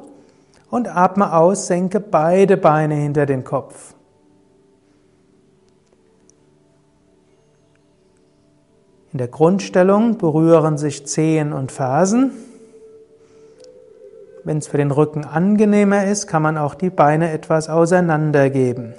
[0.71, 3.95] Und atme aus, senke beide Beine hinter den Kopf.
[9.13, 12.33] In der Grundstellung berühren sich Zehen und Fersen.
[14.49, 18.95] Wenn es für den Rücken angenehmer ist, kann man auch die Beine etwas auseinandergeben.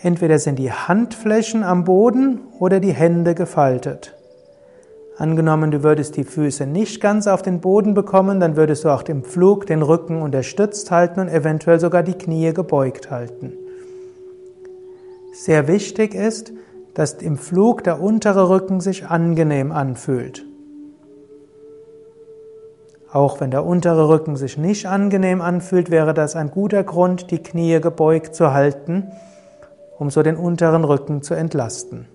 [0.00, 4.16] Entweder sind die Handflächen am Boden oder die Hände gefaltet.
[5.18, 9.02] Angenommen, du würdest die Füße nicht ganz auf den Boden bekommen, dann würdest du auch
[9.02, 13.52] im Flug den Rücken unterstützt halten und eventuell sogar die Knie gebeugt halten.
[15.34, 16.54] Sehr wichtig ist,
[16.94, 20.47] dass im Flug der untere Rücken sich angenehm anfühlt.
[23.10, 27.42] Auch wenn der untere Rücken sich nicht angenehm anfühlt, wäre das ein guter Grund, die
[27.42, 29.10] Knie gebeugt zu halten,
[29.98, 32.06] um so den unteren Rücken zu entlasten.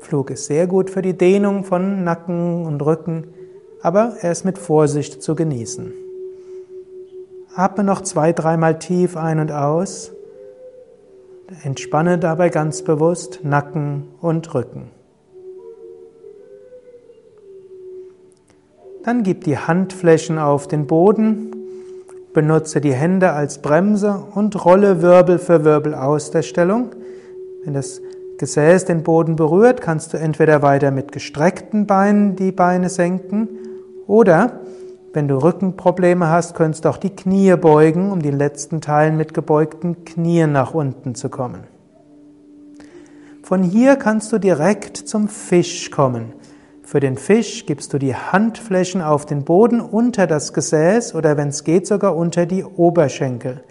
[0.00, 3.28] Flug ist sehr gut für die Dehnung von Nacken und Rücken,
[3.82, 5.92] aber er ist mit Vorsicht zu genießen.
[7.54, 10.12] Atme noch zwei, dreimal tief ein und aus.
[11.62, 14.90] Entspanne dabei ganz bewusst Nacken und Rücken.
[19.06, 21.52] Dann gib die Handflächen auf den Boden,
[22.34, 26.88] benutze die Hände als Bremse und rolle Wirbel für Wirbel aus der Stellung.
[27.64, 28.00] Wenn das
[28.38, 33.48] Gesäß den Boden berührt, kannst du entweder weiter mit gestreckten Beinen die Beine senken
[34.08, 34.58] oder
[35.12, 39.34] wenn du Rückenprobleme hast, könntest du auch die Knie beugen, um den letzten Teilen mit
[39.34, 41.60] gebeugten Knien nach unten zu kommen.
[43.44, 46.32] Von hier kannst du direkt zum Fisch kommen.
[46.86, 51.48] Für den Fisch gibst du die Handflächen auf den Boden unter das Gesäß oder wenn
[51.48, 53.64] es geht sogar unter die Oberschenkel.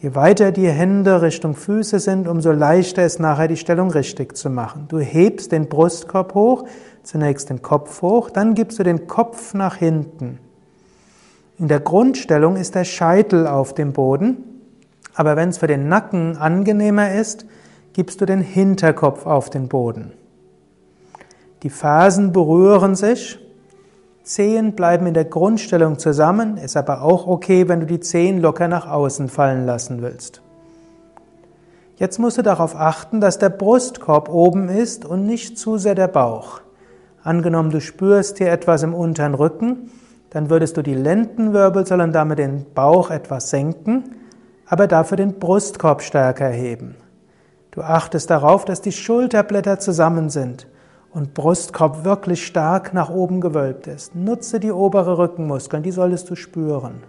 [0.00, 4.50] Je weiter die Hände Richtung Füße sind, umso leichter ist nachher die Stellung richtig zu
[4.50, 4.86] machen.
[4.88, 6.64] Du hebst den Brustkorb hoch,
[7.04, 10.40] zunächst den Kopf hoch, dann gibst du den Kopf nach hinten.
[11.60, 14.42] In der Grundstellung ist der Scheitel auf dem Boden,
[15.14, 17.46] aber wenn es für den Nacken angenehmer ist,
[17.92, 20.12] gibst du den Hinterkopf auf den Boden.
[21.62, 23.38] Die Fersen berühren sich.
[24.22, 28.68] Zehen bleiben in der Grundstellung zusammen, ist aber auch okay, wenn du die Zehen locker
[28.68, 30.42] nach außen fallen lassen willst.
[31.96, 36.08] Jetzt musst du darauf achten, dass der Brustkorb oben ist und nicht zu sehr der
[36.08, 36.60] Bauch.
[37.24, 39.90] Angenommen, du spürst hier etwas im unteren Rücken,
[40.30, 44.04] dann würdest du die Lendenwirbelsäule und damit den Bauch etwas senken,
[44.66, 46.94] aber dafür den Brustkorb stärker heben.
[47.72, 50.68] Du achtest darauf, dass die Schulterblätter zusammen sind
[51.18, 54.14] und Brustkorb wirklich stark nach oben gewölbt ist.
[54.14, 57.02] Nutze die obere Rückenmuskeln, die solltest du spüren.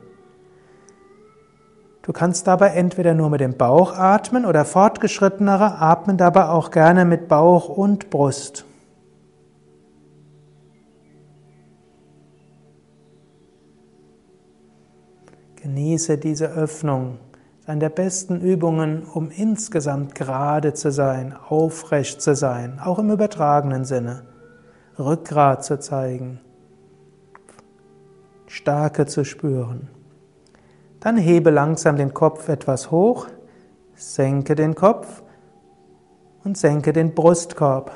[2.02, 7.06] Du kannst dabei entweder nur mit dem Bauch atmen oder fortgeschrittenere atmen dabei auch gerne
[7.06, 8.66] mit Bauch und Brust.
[15.58, 17.20] Genieße diese Öffnung.
[17.70, 23.86] Eine der besten Übungen, um insgesamt gerade zu sein, aufrecht zu sein, auch im übertragenen
[23.86, 24.24] Sinne.
[24.98, 26.40] Rückgrat zu zeigen,
[28.48, 29.88] Stärke zu spüren.
[31.00, 33.28] Dann hebe langsam den Kopf etwas hoch,
[33.94, 35.22] senke den Kopf
[36.44, 37.92] und senke den Brustkorb.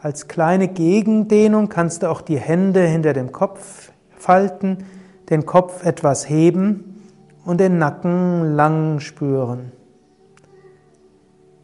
[0.00, 4.78] Als kleine Gegendehnung kannst du auch die Hände hinter dem Kopf falten,
[5.30, 6.93] den Kopf etwas heben
[7.44, 9.72] und den Nacken lang spüren.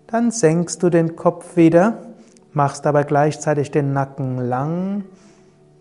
[0.06, 1.98] Dann senkst du den Kopf wieder,
[2.52, 5.04] machst aber gleichzeitig den Nacken lang.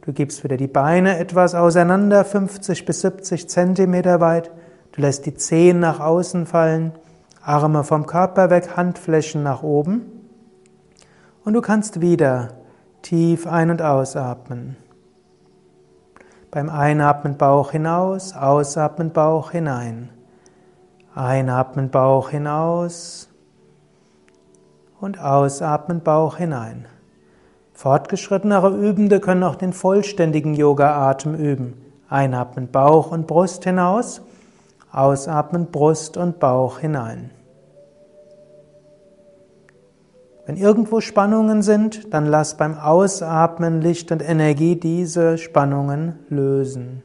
[0.02, 4.52] Du gibst wieder die Beine etwas auseinander, 50 bis 70 Zentimeter weit.
[4.91, 6.93] Du lässt die Zehen nach außen fallen,
[7.41, 10.04] Arme vom Körper weg, Handflächen nach oben.
[11.43, 12.54] Und du kannst wieder
[13.02, 14.78] tief ein- und ausatmen.
[16.52, 20.10] Beim Einatmen Bauch hinaus, Ausatmen Bauch hinein.
[21.14, 23.30] Einatmen Bauch hinaus
[25.00, 26.88] und Ausatmen Bauch hinein.
[27.74, 31.80] Fortgeschrittenere Übende können auch den vollständigen Yoga-Atem üben.
[32.10, 34.22] Einatmen Bauch und Brust hinaus,
[34.91, 37.30] Ausatmen Brust und Bauch hinein.
[40.50, 47.04] Wenn irgendwo Spannungen sind, dann lass beim Ausatmen Licht und Energie diese Spannungen lösen.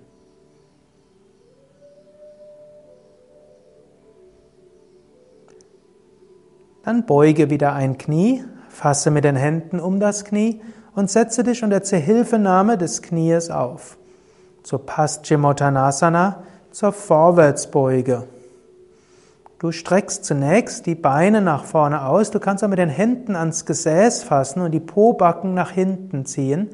[6.84, 10.62] Dann beuge wieder ein Knie, fasse mit den Händen um das Knie
[10.94, 13.98] und setze dich unter Zuhilfenahme des Knies auf.
[14.62, 18.26] Zur Paschimottanasana, zur Vorwärtsbeuge.
[19.64, 22.30] Du streckst zunächst die Beine nach vorne aus.
[22.30, 26.68] Du kannst auch mit den Händen ans Gesäß fassen und die Pobacken nach hinten ziehen.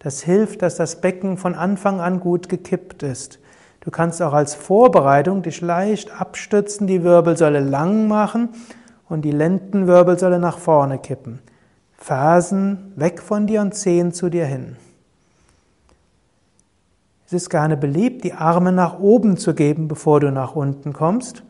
[0.00, 3.38] Das hilft, dass das Becken von Anfang an gut gekippt ist.
[3.78, 8.48] Du kannst auch als Vorbereitung dich leicht abstützen, die Wirbelsäule lang machen
[9.08, 11.38] und die Lendenwirbelsäule nach vorne kippen.
[11.96, 14.74] Fersen weg von dir und Zehen zu dir hin.
[17.24, 21.44] Es ist gerne beliebt, die Arme nach oben zu geben, bevor du nach unten kommst.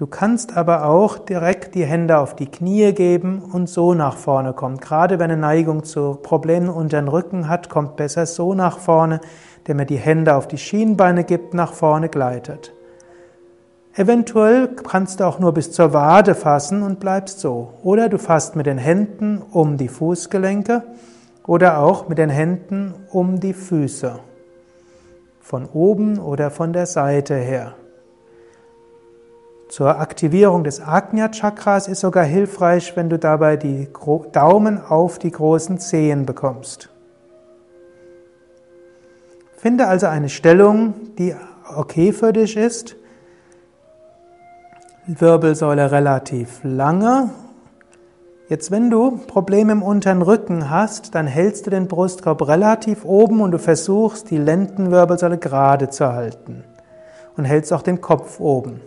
[0.00, 4.54] Du kannst aber auch direkt die Hände auf die Knie geben und so nach vorne
[4.54, 4.78] kommen.
[4.78, 9.20] Gerade wenn eine Neigung zu Problemen unter den Rücken hat, kommt besser so nach vorne,
[9.66, 12.72] der mir die Hände auf die Schienbeine gibt, nach vorne gleitet.
[13.94, 17.74] Eventuell kannst du auch nur bis zur Wade fassen und bleibst so.
[17.82, 20.82] Oder du fasst mit den Händen um die Fußgelenke
[21.46, 24.18] oder auch mit den Händen um die Füße.
[25.42, 27.74] Von oben oder von der Seite her.
[29.70, 33.86] Zur Aktivierung des Ajna Chakras ist sogar hilfreich, wenn du dabei die
[34.32, 36.88] Daumen auf die großen Zehen bekommst.
[39.56, 41.36] Finde also eine Stellung, die
[41.76, 42.96] okay für dich ist.
[45.06, 47.30] Wirbelsäule relativ lange.
[48.48, 53.40] Jetzt, wenn du Probleme im unteren Rücken hast, dann hältst du den Brustkorb relativ oben
[53.40, 56.64] und du versuchst, die Lendenwirbelsäule gerade zu halten.
[57.36, 58.80] Und hältst auch den Kopf oben.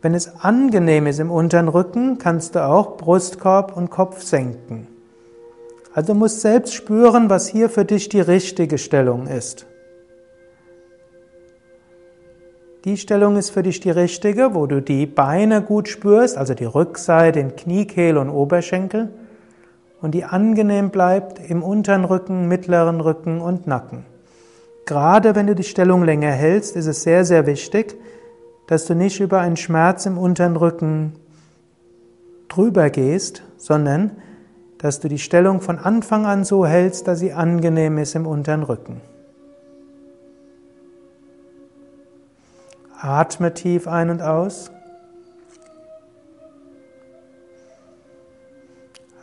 [0.00, 4.86] Wenn es angenehm ist im unteren Rücken, kannst du auch Brustkorb und Kopf senken.
[5.92, 9.66] Also du musst selbst spüren, was hier für dich die richtige Stellung ist.
[12.84, 16.64] Die Stellung ist für dich die richtige, wo du die Beine gut spürst, also die
[16.64, 19.08] Rückseite, den Kniekehl und Oberschenkel,
[20.00, 24.06] und die angenehm bleibt im unteren Rücken, mittleren Rücken und Nacken.
[24.86, 27.96] Gerade wenn du die Stellung länger hältst, ist es sehr, sehr wichtig,
[28.68, 31.14] dass du nicht über einen Schmerz im unteren Rücken
[32.48, 34.12] drüber gehst, sondern
[34.76, 38.62] dass du die Stellung von Anfang an so hältst, dass sie angenehm ist im unteren
[38.62, 39.00] Rücken.
[43.00, 44.70] Atme tief ein und aus.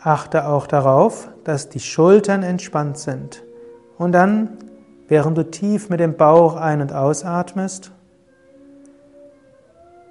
[0.02, 3.44] Achte auch darauf, dass die Schultern entspannt sind.
[3.98, 4.58] Und dann,
[5.08, 7.92] während du tief mit dem Bauch ein- und ausatmest,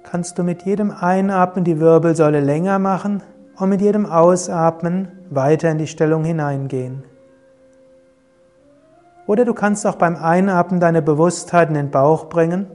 [0.09, 3.23] kannst du mit jedem Einatmen die Wirbelsäule länger machen
[3.57, 7.03] und mit jedem Ausatmen weiter in die Stellung hineingehen.
[9.27, 12.67] Oder du kannst auch beim Einatmen deine Bewusstheit in den Bauch bringen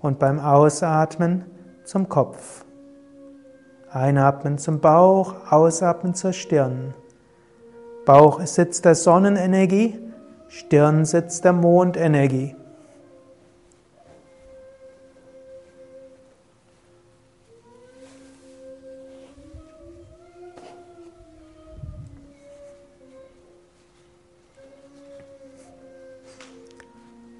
[0.00, 1.44] und beim Ausatmen
[1.84, 2.64] zum Kopf.
[3.90, 6.94] Einatmen zum Bauch, ausatmen zur Stirn.
[8.06, 9.98] Bauch ist Sitz der Sonnenenergie,
[10.48, 12.56] Stirn Sitz der Mondenergie.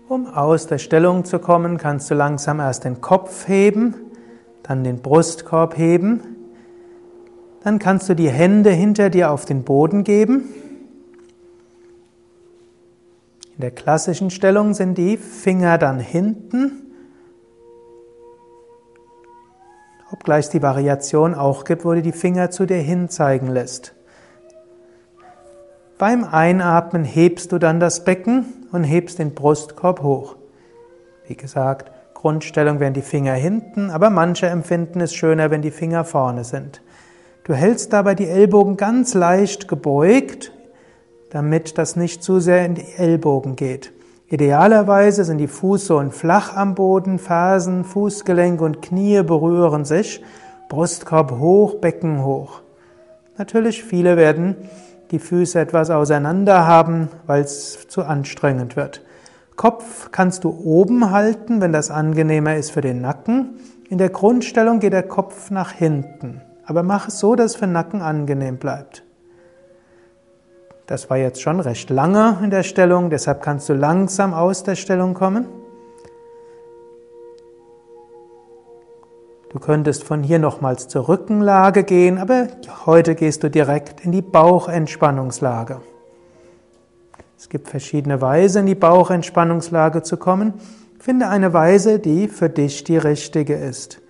[0.09, 3.95] Um aus der Stellung zu kommen, kannst du langsam erst den Kopf heben,
[4.63, 6.23] dann den Brustkorb heben,
[7.63, 10.45] dann kannst du die Hände hinter dir auf den Boden geben.
[13.55, 16.89] In der klassischen Stellung sind die Finger dann hinten
[20.11, 23.95] obgleich es die Variation auch gibt, wo du die Finger zu dir hin zeigen lässt.
[25.99, 30.37] Beim Einatmen hebst du dann das Becken und hebst den Brustkorb hoch.
[31.27, 36.05] Wie gesagt, Grundstellung wären die Finger hinten, aber manche empfinden es schöner, wenn die Finger
[36.05, 36.83] vorne sind.
[37.45, 40.53] Du hältst dabei die Ellbogen ganz leicht gebeugt,
[41.31, 43.93] damit das nicht zu sehr in die Ellbogen geht.
[44.29, 50.23] Idealerweise sind die Fußsohlen flach am Boden, Fersen, Fußgelenk und Knie berühren sich,
[50.69, 52.61] Brustkorb hoch, Becken hoch.
[53.39, 54.57] Natürlich, viele werden
[55.11, 59.03] die Füße etwas auseinander haben, weil es zu anstrengend wird.
[59.57, 63.59] Kopf kannst du oben halten, wenn das angenehmer ist für den Nacken.
[63.89, 66.43] In der Grundstellung geht der Kopf nach hinten.
[66.65, 69.03] Aber mach es so, dass es für den Nacken angenehm bleibt.
[70.87, 74.75] Das war jetzt schon recht lange in der Stellung, deshalb kannst du langsam aus der
[74.75, 75.47] Stellung kommen.
[79.59, 82.47] Du könntest von hier nochmals zur Rückenlage gehen, aber
[82.87, 85.81] heute gehst du direkt in die Bauchentspannungslage.
[87.37, 90.55] Es gibt verschiedene Weise, in die Bauchentspannungslage zu kommen.
[91.01, 94.01] Finde eine Weise, die für dich die richtige ist.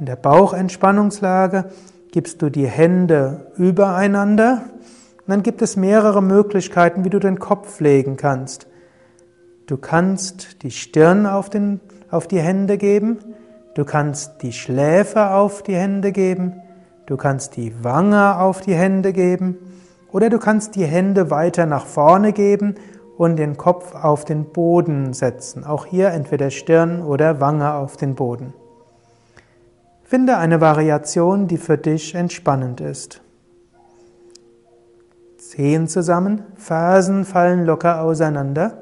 [0.00, 1.66] In der Bauchentspannungslage
[2.10, 4.64] gibst du die Hände übereinander
[5.18, 8.66] und dann gibt es mehrere Möglichkeiten, wie du den Kopf legen kannst.
[9.66, 11.78] Du kannst die Stirn auf, den,
[12.10, 13.18] auf die Hände geben,
[13.74, 16.60] du kannst die Schläfe auf die Hände geben,
[17.06, 19.56] du kannst die Wange auf die Hände geben
[20.12, 22.74] oder du kannst die Hände weiter nach vorne geben
[23.16, 25.64] und den Kopf auf den Boden setzen.
[25.64, 28.54] Auch hier entweder Stirn oder Wange auf den Boden.
[30.02, 33.20] Finde eine Variation, die für dich entspannend ist.
[35.36, 38.78] Zehen zusammen, Fersen fallen locker auseinander.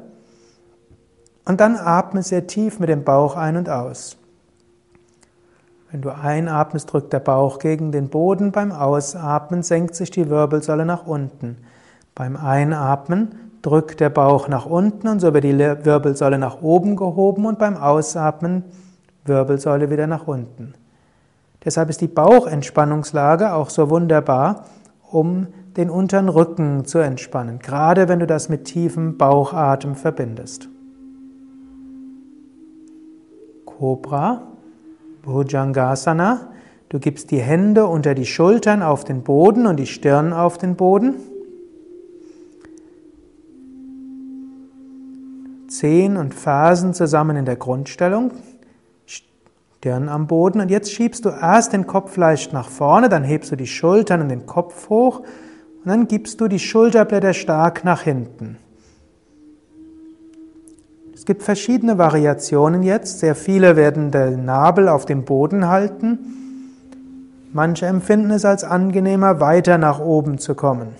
[1.44, 4.18] Und dann atme sehr tief mit dem Bauch ein und aus.
[5.90, 8.52] Wenn du einatmest, drückt der Bauch gegen den Boden.
[8.52, 11.56] Beim Ausatmen senkt sich die Wirbelsäule nach unten.
[12.14, 17.46] Beim Einatmen drückt der Bauch nach unten und so wird die Wirbelsäule nach oben gehoben
[17.46, 18.64] und beim Ausatmen
[19.24, 20.74] Wirbelsäule wieder nach unten.
[21.64, 24.64] Deshalb ist die Bauchentspannungslage auch so wunderbar,
[25.10, 30.68] um den unteren Rücken zu entspannen, gerade wenn du das mit tiefem Bauchatem verbindest.
[33.64, 34.42] Cobra,
[35.22, 36.52] Bhujangasana.
[36.88, 40.76] Du gibst die Hände unter die Schultern auf den Boden und die Stirn auf den
[40.76, 41.16] Boden.
[45.68, 48.32] Zehen und Fersen zusammen in der Grundstellung.
[49.06, 50.60] Stirn am Boden.
[50.60, 54.22] Und jetzt schiebst du erst den Kopf leicht nach vorne, dann hebst du die Schultern
[54.22, 58.56] und den Kopf hoch und dann gibst du die Schulterblätter stark nach hinten.
[61.18, 63.18] Es gibt verschiedene Variationen jetzt.
[63.18, 66.20] Sehr viele werden den Nabel auf dem Boden halten.
[67.52, 70.90] Manche empfinden es als angenehmer, weiter nach oben zu kommen.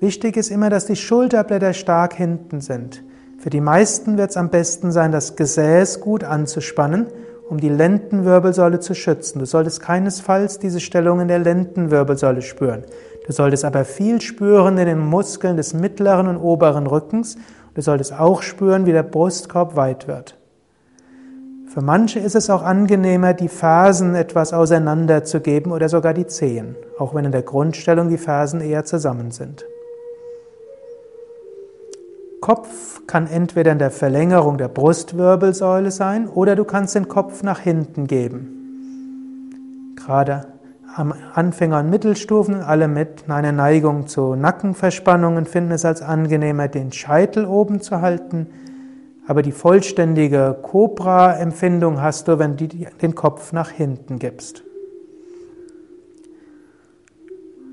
[0.00, 3.02] Wichtig ist immer, dass die Schulterblätter stark hinten sind.
[3.38, 7.06] Für die meisten wird es am besten sein, das Gesäß gut anzuspannen,
[7.48, 9.38] um die Lendenwirbelsäule zu schützen.
[9.38, 12.84] Du solltest keinesfalls diese Stellung in der Lendenwirbelsäule spüren.
[13.26, 17.38] Du solltest aber viel spüren in den Muskeln des mittleren und oberen Rückens.
[17.74, 20.38] Du solltest auch spüren, wie der Brustkorb weit wird.
[21.66, 27.14] Für manche ist es auch angenehmer, die Fersen etwas auseinanderzugeben oder sogar die Zehen, auch
[27.14, 29.64] wenn in der Grundstellung die Fersen eher zusammen sind.
[32.42, 37.60] Kopf kann entweder in der Verlängerung der Brustwirbelsäule sein oder du kannst den Kopf nach
[37.60, 39.94] hinten geben.
[39.96, 40.51] Gerade
[40.94, 47.46] Anfänger- und Mittelstufen, alle mit einer Neigung zu Nackenverspannungen, finden es als angenehmer, den Scheitel
[47.46, 48.48] oben zu halten.
[49.26, 54.64] Aber die vollständige Cobra-Empfindung hast du, wenn du den Kopf nach hinten gibst.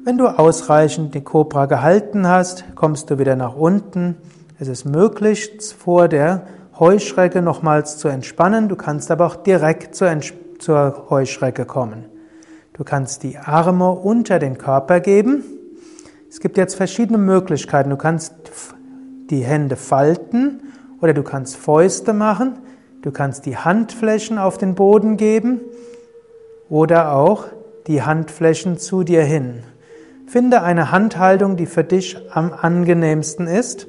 [0.05, 4.15] Wenn du ausreichend die Cobra gehalten hast, kommst du wieder nach unten.
[4.57, 6.47] Es ist möglich, vor der
[6.79, 8.69] Heuschrecke nochmals zu entspannen.
[8.69, 10.09] Du kannst aber auch direkt zur,
[10.59, 12.05] zur Heuschrecke kommen.
[12.79, 15.43] Du kannst die Arme unter den Körper geben.
[16.29, 17.89] Es gibt jetzt verschiedene Möglichkeiten.
[17.89, 18.33] Du kannst
[19.29, 20.61] die Hände falten
[21.01, 22.53] oder du kannst Fäuste machen.
[23.01, 25.59] Du kannst die Handflächen auf den Boden geben
[26.69, 27.47] oder auch
[27.87, 29.63] die Handflächen zu dir hin.
[30.25, 33.87] Finde eine Handhaltung, die für dich am angenehmsten ist.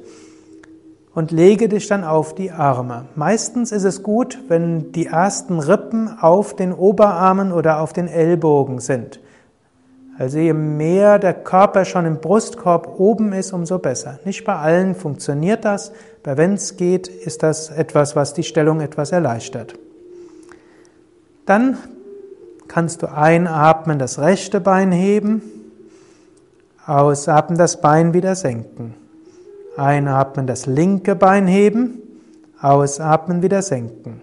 [1.13, 3.05] Und lege dich dann auf die Arme.
[3.15, 8.79] Meistens ist es gut, wenn die ersten Rippen auf den Oberarmen oder auf den Ellbogen
[8.79, 9.19] sind.
[10.17, 14.19] Also je mehr der Körper schon im Brustkorb oben ist, umso besser.
[14.23, 15.91] Nicht bei allen funktioniert das,
[16.23, 19.73] aber wenn es geht, ist das etwas, was die Stellung etwas erleichtert.
[21.45, 21.77] Dann
[22.67, 25.41] kannst du einatmen, das rechte Bein heben,
[26.85, 29.00] ausatmen, das Bein wieder senken.
[29.77, 32.01] Einatmen, das linke Bein heben,
[32.59, 34.21] ausatmen, wieder senken.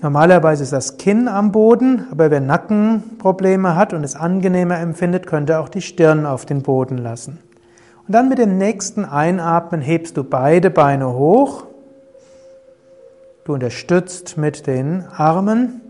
[0.00, 5.58] Normalerweise ist das Kinn am Boden, aber wer Nackenprobleme hat und es angenehmer empfindet, könnte
[5.58, 7.38] auch die Stirn auf den Boden lassen.
[8.06, 11.64] Und dann mit dem nächsten Einatmen hebst du beide Beine hoch.
[13.44, 15.80] Du unterstützt mit den Armen.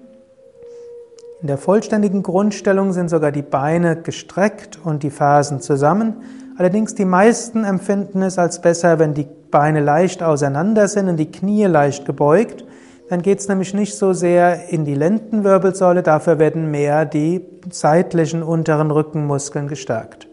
[1.41, 6.23] In der vollständigen Grundstellung sind sogar die Beine gestreckt und die Fersen zusammen.
[6.57, 11.31] Allerdings die meisten empfinden es als besser, wenn die Beine leicht auseinander sind und die
[11.31, 12.65] Knie leicht gebeugt.
[13.09, 18.43] Dann geht es nämlich nicht so sehr in die Lendenwirbelsäule, dafür werden mehr die seitlichen
[18.43, 20.29] unteren Rückenmuskeln gestärkt.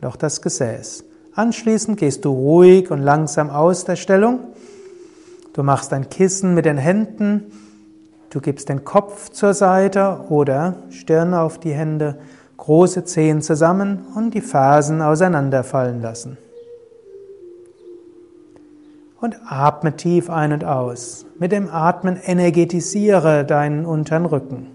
[0.00, 1.04] Und auch das Gesäß.
[1.34, 4.40] Anschließend gehst du ruhig und langsam aus der Stellung.
[5.52, 7.52] Du machst ein Kissen mit den Händen.
[8.30, 12.18] Du gibst den Kopf zur Seite oder Stirn auf die Hände
[12.56, 16.38] große Zehen zusammen und die Fersen auseinanderfallen lassen.
[19.20, 21.26] Und atme tief ein und aus.
[21.38, 24.68] Mit dem Atmen energetisiere deinen unteren Rücken.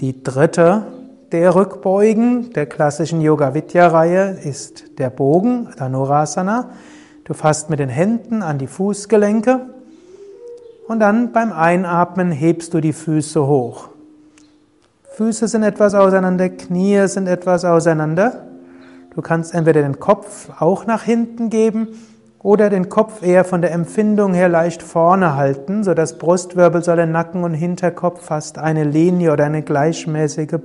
[0.00, 0.86] Die dritte
[1.32, 6.70] der Rückbeugen der klassischen Yoga Vidya Reihe ist der Bogen, Dhanurasana.
[7.24, 9.75] Du fasst mit den Händen an die Fußgelenke
[10.88, 13.88] und dann beim Einatmen hebst du die Füße hoch.
[15.16, 18.46] Füße sind etwas auseinander, Knie sind etwas auseinander.
[19.14, 21.88] Du kannst entweder den Kopf auch nach hinten geben
[22.38, 27.54] oder den Kopf eher von der Empfindung her leicht vorne halten, sodass Brustwirbelsäule, Nacken und
[27.54, 30.58] Hinterkopf fast eine Linie oder eine gleichmäßige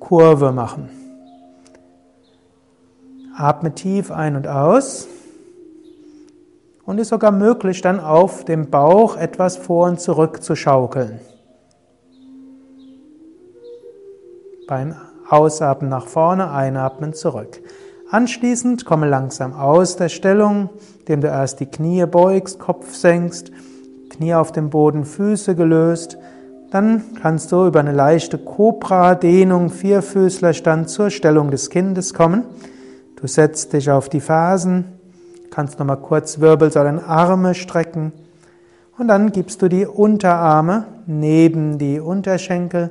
[0.00, 0.88] Kurve machen.
[3.36, 5.06] Atme tief ein und aus
[6.84, 11.20] und ist sogar möglich, dann auf dem Bauch etwas vor und zurück zu schaukeln.
[14.66, 14.94] Beim
[15.28, 17.60] Ausatmen nach vorne, einatmen zurück.
[18.10, 20.68] Anschließend komme langsam aus der Stellung,
[21.00, 23.50] indem du erst die Knie beugst, Kopf senkst,
[24.10, 26.18] Knie auf dem Boden, Füße gelöst.
[26.70, 32.44] Dann kannst du über eine leichte Cobra-Dehnung, Vierfüßlerstand zur Stellung des Kindes kommen.
[33.16, 34.84] Du setzt dich auf die Fersen,
[35.52, 38.12] Kannst nochmal kurz Wirbelsäulen Arme strecken.
[38.96, 42.90] Und dann gibst du die Unterarme neben die Unterschenkel,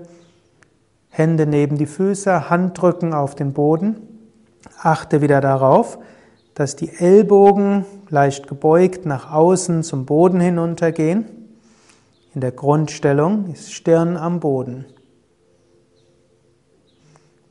[1.09, 3.95] Hände neben die Füße, Handrücken auf den Boden.
[4.79, 5.97] Achte wieder darauf,
[6.53, 11.25] dass die Ellbogen leicht gebeugt nach außen zum Boden hinuntergehen.
[12.35, 14.85] In der Grundstellung ist Stirn am Boden.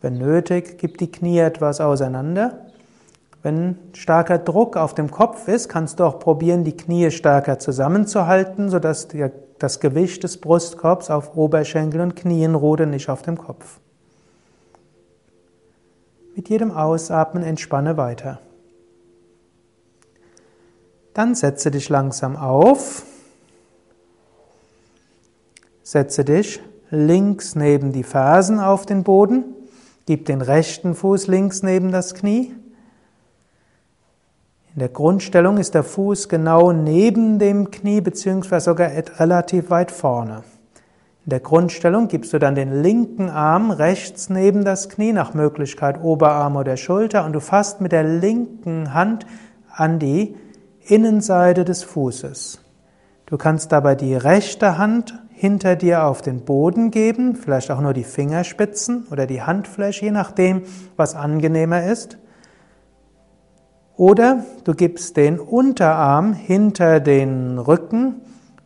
[0.01, 2.70] Wenn nötig, gib die Knie etwas auseinander
[3.43, 8.69] wenn starker Druck auf dem Kopf ist, kannst du auch probieren, die Knie stärker zusammenzuhalten,
[8.69, 9.09] sodass
[9.59, 13.81] das Gewicht des Brustkorbs auf Oberschenkel und Knien ruht und nicht auf dem Kopf.
[16.37, 18.41] Mit jedem Ausatmen entspanne weiter.
[21.15, 23.05] Dann setze dich langsam auf.
[25.83, 26.61] Setze dich
[26.91, 29.45] links neben die Fersen auf den Boden.
[30.07, 32.55] Gib den rechten Fuß links neben das Knie.
[34.75, 40.45] In der Grundstellung ist der Fuß genau neben dem Knie beziehungsweise sogar relativ weit vorne.
[41.27, 46.01] In der Grundstellung gibst du dann den linken Arm rechts neben das Knie, nach Möglichkeit
[46.01, 49.27] Oberarm oder Schulter, und du fasst mit der linken Hand
[49.73, 50.37] an die
[50.87, 52.61] Innenseite des Fußes.
[53.27, 57.93] Du kannst dabei die rechte Hand hinter dir auf den Boden geben, vielleicht auch nur
[57.93, 60.63] die Fingerspitzen oder die Handfläche, je nachdem,
[60.97, 62.19] was angenehmer ist.
[64.01, 68.23] Oder du gibst den Unterarm hinter den Rücken,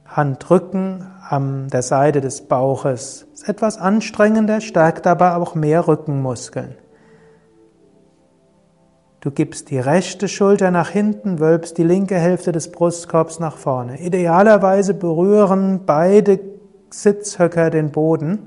[0.06, 3.26] Handrücken an der Seite des Bauches.
[3.34, 6.76] Ist etwas anstrengender, stärkt aber auch mehr Rückenmuskeln.
[9.18, 14.00] Du gibst die rechte Schulter nach hinten, wölbst die linke Hälfte des Brustkorbs nach vorne.
[14.00, 16.38] Idealerweise berühren beide
[16.90, 18.38] Sitzhöcker den Boden.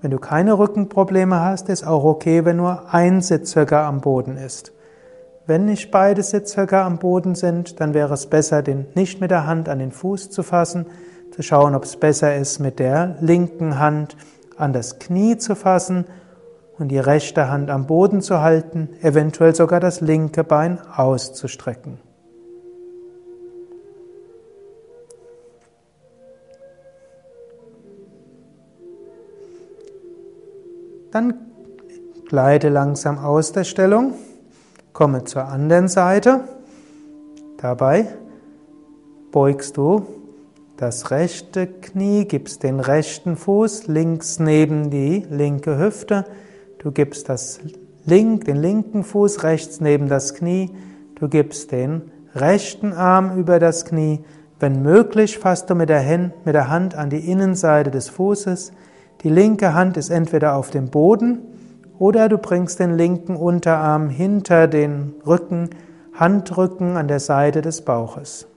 [0.00, 4.71] Wenn du keine Rückenprobleme hast, ist auch okay, wenn nur ein Sitzhöcker am Boden ist.
[5.44, 9.46] Wenn nicht beide Sitzhöcker am Boden sind, dann wäre es besser, den nicht mit der
[9.46, 10.86] Hand an den Fuß zu fassen,
[11.32, 14.16] zu schauen, ob es besser ist, mit der linken Hand
[14.56, 16.04] an das Knie zu fassen
[16.78, 21.98] und die rechte Hand am Boden zu halten, eventuell sogar das linke Bein auszustrecken.
[31.10, 31.34] Dann
[32.28, 34.14] gleite langsam aus der Stellung,
[34.92, 36.40] komme zur anderen Seite.
[37.56, 38.06] Dabei
[39.30, 40.06] beugst du
[40.76, 46.24] das rechte Knie, gibst den rechten Fuß links neben die linke Hüfte.
[46.78, 47.60] Du gibst das
[48.04, 50.70] link, den linken Fuß rechts neben das Knie.
[51.14, 54.24] Du gibst den rechten Arm über das Knie.
[54.58, 58.72] Wenn möglich, fasst du mit der, Hand, mit der Hand an die Innenseite des Fußes.
[59.22, 61.38] Die linke Hand ist entweder auf dem Boden
[62.02, 65.70] oder du bringst den linken Unterarm hinter den Rücken,
[66.12, 68.48] Handrücken an der Seite des Bauches.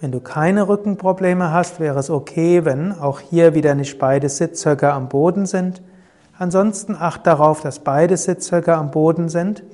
[0.00, 4.92] Wenn du keine Rückenprobleme hast, wäre es okay, wenn auch hier wieder nicht beide Sitzhöcker
[4.92, 5.82] am Boden sind.
[6.38, 9.64] Ansonsten acht darauf, dass beide Sitzhöcker am Boden sind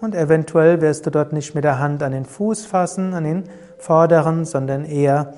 [0.00, 3.44] und eventuell wirst du dort nicht mit der Hand an den Fuß fassen, an den
[3.76, 5.34] vorderen, sondern eher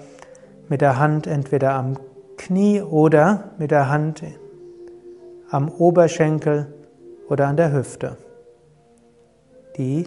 [0.69, 1.95] mit der Hand entweder am
[2.37, 4.23] Knie oder mit der Hand
[5.51, 6.73] am Oberschenkel
[7.29, 8.17] oder an der Hüfte.
[9.77, 10.07] Die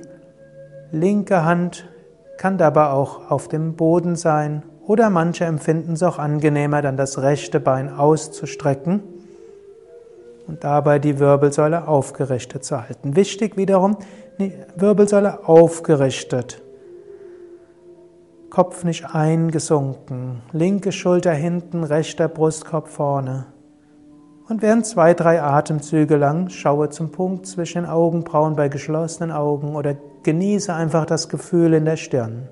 [0.92, 1.90] linke Hand
[2.38, 7.22] kann dabei auch auf dem Boden sein oder manche empfinden es auch angenehmer, dann das
[7.22, 9.02] rechte Bein auszustrecken
[10.48, 13.16] und dabei die Wirbelsäule aufgerichtet zu halten.
[13.16, 13.98] Wichtig wiederum,
[14.40, 16.62] die Wirbelsäule aufgerichtet.
[18.50, 23.46] Kopf nicht eingesunken, linke Schulter hinten, rechter Brustkorb vorne.
[24.50, 29.76] Und während zwei, drei Atemzüge lang schaue zum Punkt zwischen den Augenbrauen bei geschlossenen Augen
[29.76, 32.50] oder genieße einfach das Gefühl in der Stirn.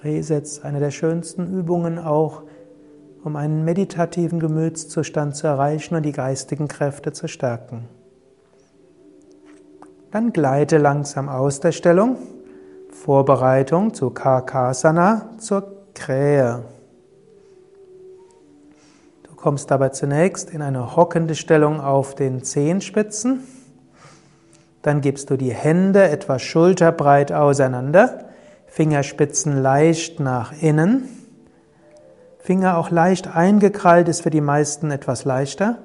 [0.00, 2.44] Drehsitz, eine der schönsten Übungen auch,
[3.24, 7.88] um einen meditativen Gemütszustand zu erreichen und die geistigen Kräfte zu stärken.
[10.10, 12.16] Dann gleite langsam aus der Stellung.
[12.92, 16.64] Vorbereitung zu Karkasana, zur Krähe.
[19.22, 23.40] Du kommst dabei zunächst in eine hockende Stellung auf den Zehenspitzen.
[24.82, 28.24] Dann gibst du die Hände etwa schulterbreit auseinander,
[28.66, 31.08] Fingerspitzen leicht nach innen.
[32.38, 35.78] Finger auch leicht eingekrallt ist für die meisten etwas leichter.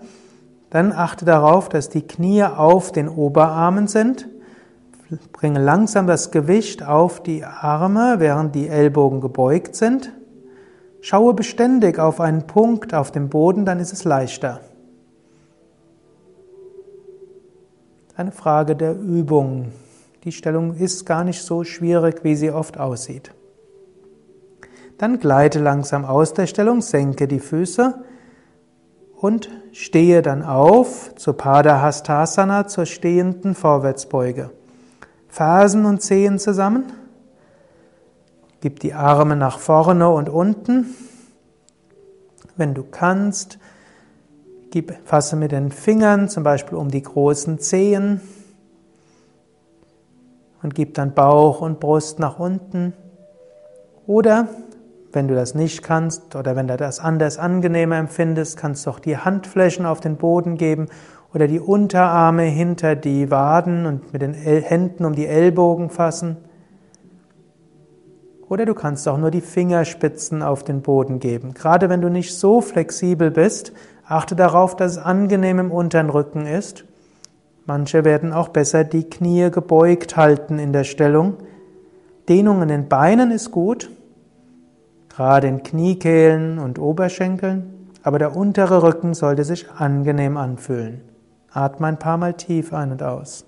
[0.70, 4.28] Dann achte darauf, dass die Knie auf den Oberarmen sind
[5.32, 10.12] Bringe langsam das Gewicht auf die Arme, während die Ellbogen gebeugt sind.
[11.01, 14.62] Schaue beständig auf einen Punkt auf dem Boden, dann ist es leichter.
[18.16, 19.72] Eine Frage der Übung.
[20.24, 23.32] Die Stellung ist gar nicht so schwierig, wie sie oft aussieht.
[24.97, 28.04] Dann gleite langsam aus der Stellung, senke die Füße
[29.20, 34.51] und stehe dann auf zur Padahastasana, zur stehenden Vorwärtsbeuge.
[35.34, 36.93] Fersen und Zehen zusammen.
[38.61, 40.86] Gib die Arme nach vorne und unten.
[42.55, 43.57] Wenn du kannst,
[44.69, 48.21] gib, fasse mit den Fingern zum Beispiel um die großen Zehen
[50.61, 52.93] und gib dann Bauch und Brust nach unten.
[54.05, 54.49] Oder
[55.13, 58.99] wenn du das nicht kannst oder wenn du das anders angenehmer empfindest, kannst du auch
[58.99, 60.89] die Handflächen auf den Boden geben
[61.34, 66.38] oder die Unterarme hinter die Waden und mit den Händen um die Ellbogen fassen.
[68.49, 71.55] Oder du kannst auch nur die Fingerspitzen auf den Boden geben.
[71.55, 73.73] Gerade wenn du nicht so flexibel bist,
[74.05, 76.86] achte darauf, dass es angenehm im unteren Rücken ist.
[77.65, 81.38] Manche werden auch besser die Knie gebeugt halten in der Stellung.
[82.29, 83.89] Dehnung in den Beinen ist gut,
[85.09, 91.01] gerade in Kniekehlen und Oberschenkeln, aber der untere Rücken sollte sich angenehm anfühlen.
[91.54, 93.45] Atme ein paar Mal tief ein und aus.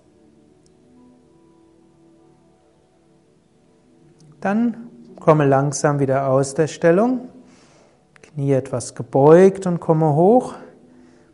[4.42, 4.90] Dann
[5.20, 7.30] komme langsam wieder aus der Stellung.
[8.22, 10.54] Knie etwas gebeugt und komme hoch.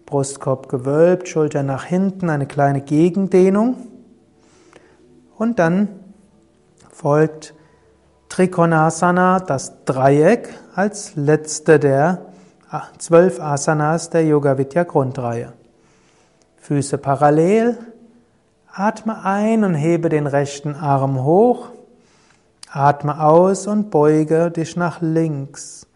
[0.06, 3.88] Brustkorb gewölbt, Schulter nach hinten, eine kleine Gegendehnung.
[5.38, 5.90] Und dann
[6.92, 7.54] folgt
[8.30, 12.26] Trikonasana, das Dreieck, als letzte der
[12.98, 15.54] zwölf Asanas der Yoga Vidya Grundreihe.
[16.62, 17.78] Füße parallel.
[18.72, 21.70] Atme ein und hebe den rechten Arm hoch.
[22.70, 25.88] Atme aus und beuge dich nach links.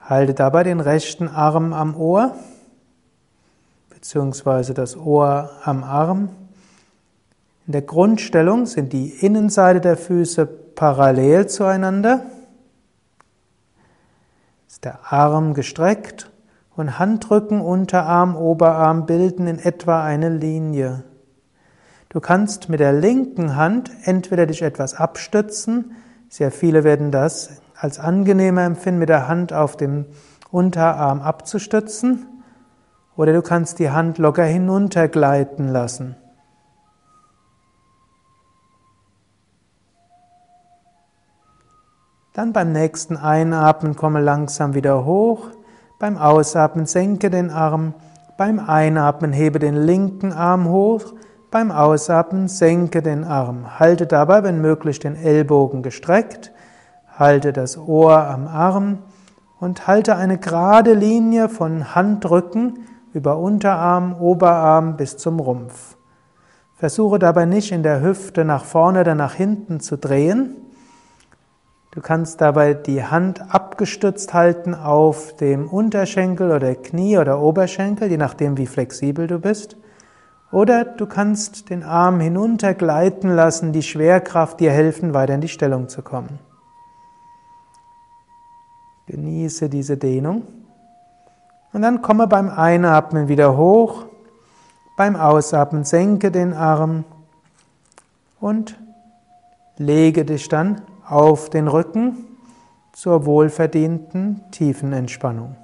[0.00, 2.34] Halte dabei den rechten Arm am Ohr,
[3.90, 6.30] beziehungsweise das Ohr am Arm.
[7.66, 12.22] In der Grundstellung sind die Innenseite der Füße parallel zueinander.
[14.66, 16.30] ist der Arm gestreckt
[16.78, 21.02] und Handrücken, Unterarm, Oberarm bilden in etwa eine Linie.
[22.08, 25.96] Du kannst mit der linken Hand entweder dich etwas abstützen,
[26.28, 30.06] sehr viele werden das als angenehmer empfinden, mit der Hand auf dem
[30.52, 32.26] Unterarm abzustützen,
[33.16, 36.14] oder du kannst die Hand locker hinuntergleiten lassen.
[42.34, 45.48] Dann beim nächsten Einatmen komme langsam wieder hoch.
[45.98, 47.92] Beim Ausatmen senke den Arm.
[48.36, 51.02] Beim Einatmen hebe den linken Arm hoch.
[51.50, 53.80] Beim Ausatmen senke den Arm.
[53.80, 56.52] Halte dabei, wenn möglich, den Ellbogen gestreckt.
[57.16, 58.98] Halte das Ohr am Arm
[59.58, 65.96] und halte eine gerade Linie von Handrücken über Unterarm, Oberarm bis zum Rumpf.
[66.76, 70.54] Versuche dabei nicht in der Hüfte nach vorne oder nach hinten zu drehen.
[71.98, 78.16] Du kannst dabei die Hand abgestützt halten auf dem Unterschenkel oder Knie oder Oberschenkel, je
[78.16, 79.76] nachdem wie flexibel du bist.
[80.52, 85.88] Oder du kannst den Arm hinuntergleiten lassen, die Schwerkraft dir helfen, weiter in die Stellung
[85.88, 86.38] zu kommen.
[89.08, 90.44] Genieße diese Dehnung.
[91.72, 94.06] Und dann komme beim Einatmen wieder hoch.
[94.96, 97.02] Beim Ausatmen senke den Arm
[98.38, 98.78] und
[99.78, 102.26] lege dich dann auf den Rücken
[102.92, 105.56] zur wohlverdienten tiefen Entspannung.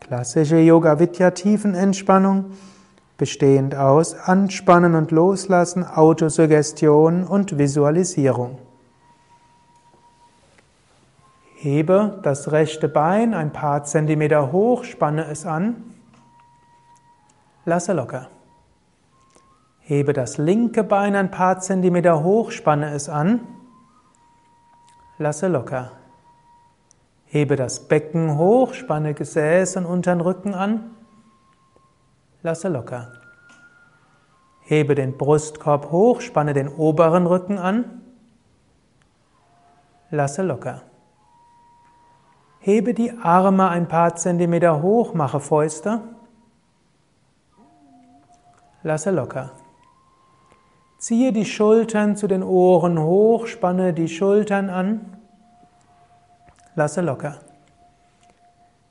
[0.00, 2.52] Klassische Yoga Vidya Tiefenentspannung
[3.16, 8.58] bestehend aus Anspannen und Loslassen, Autosuggestion und Visualisierung.
[11.64, 15.94] Hebe das rechte Bein ein paar Zentimeter hoch, spanne es an,
[17.64, 18.28] lasse locker.
[19.80, 23.46] Hebe das linke Bein ein paar Zentimeter hoch, spanne es an,
[25.16, 25.92] lasse locker.
[27.24, 30.90] Hebe das Becken hoch, spanne Gesäß und unteren Rücken an,
[32.42, 33.10] lasse locker.
[34.60, 38.02] Hebe den Brustkorb hoch, spanne den oberen Rücken an,
[40.10, 40.82] lasse locker.
[42.64, 46.00] Hebe die Arme ein paar Zentimeter hoch, mache Fäuste.
[48.82, 49.50] Lasse locker.
[50.96, 55.18] Ziehe die Schultern zu den Ohren hoch, spanne die Schultern an.
[56.74, 57.40] Lasse locker.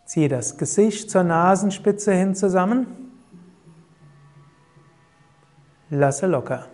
[0.05, 2.85] Ziehe das Gesicht zur Nasenspitze hin zusammen.
[5.89, 6.67] Lasse locker.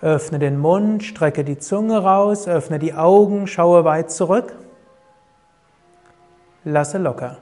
[0.00, 4.54] Öffne den Mund, strecke die Zunge raus, öffne die Augen, schaue weit zurück.
[6.62, 7.38] Lasse locker.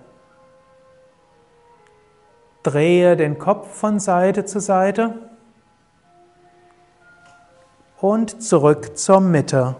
[2.63, 5.15] Drehe den Kopf von Seite zu Seite
[8.01, 9.77] und zurück zur Mitte.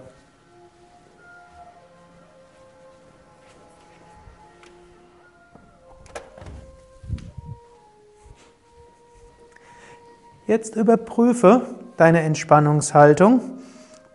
[10.47, 11.63] Jetzt überprüfe,
[11.97, 13.41] deine Entspannungshaltung.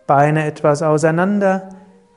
[0.06, 1.70] Beine etwas auseinander,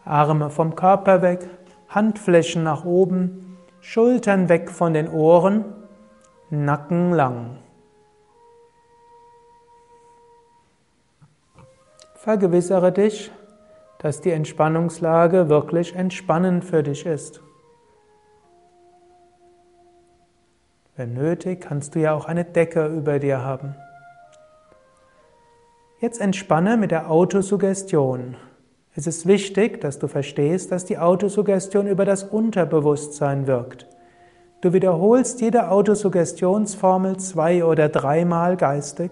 [0.04, 1.48] Arme vom Körper weg,
[1.88, 5.66] Handflächen nach oben, Schultern weg von den Ohren,
[6.50, 7.58] Nacken lang.
[12.16, 13.32] Vergewissere dich,
[14.00, 17.42] dass die Entspannungslage wirklich entspannend für dich ist.
[20.96, 23.76] Wenn nötig, kannst du ja auch eine Decke über dir haben.
[26.00, 28.36] Jetzt entspanne mit der Autosuggestion.
[28.96, 33.88] Es ist wichtig, dass du verstehst, dass die Autosuggestion über das Unterbewusstsein wirkt.
[34.60, 39.12] Du wiederholst jede Autosuggestionsformel zwei oder dreimal geistig.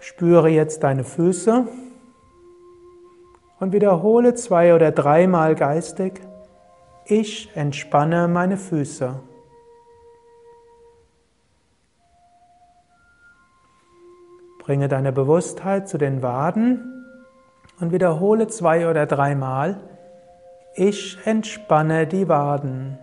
[0.00, 1.68] Spüre jetzt deine Füße
[3.60, 6.20] und wiederhole zwei oder dreimal geistig.
[7.04, 9.20] Ich entspanne meine Füße.
[14.60, 17.06] Bringe deine Bewusstheit zu den Waden
[17.80, 19.80] und wiederhole zwei oder dreimal,
[20.74, 22.98] ich entspanne die Waden.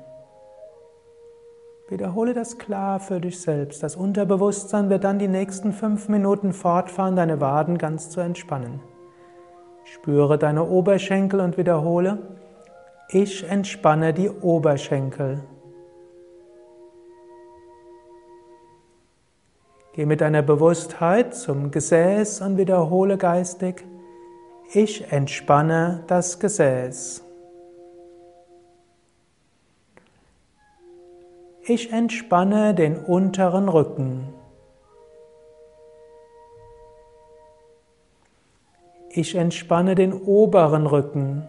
[1.90, 3.82] Wiederhole das klar für dich selbst.
[3.82, 8.82] Das Unterbewusstsein wird dann die nächsten fünf Minuten fortfahren, deine Waden ganz zu entspannen.
[9.84, 12.20] Spüre deine Oberschenkel und wiederhole,
[13.10, 15.40] ich entspanne die Oberschenkel.
[19.98, 23.84] Geh mit deiner Bewusstheit zum Gesäß und wiederhole geistig,
[24.72, 27.24] ich entspanne das Gesäß.
[31.64, 34.32] Ich entspanne den unteren Rücken.
[39.10, 41.48] Ich entspanne den oberen Rücken.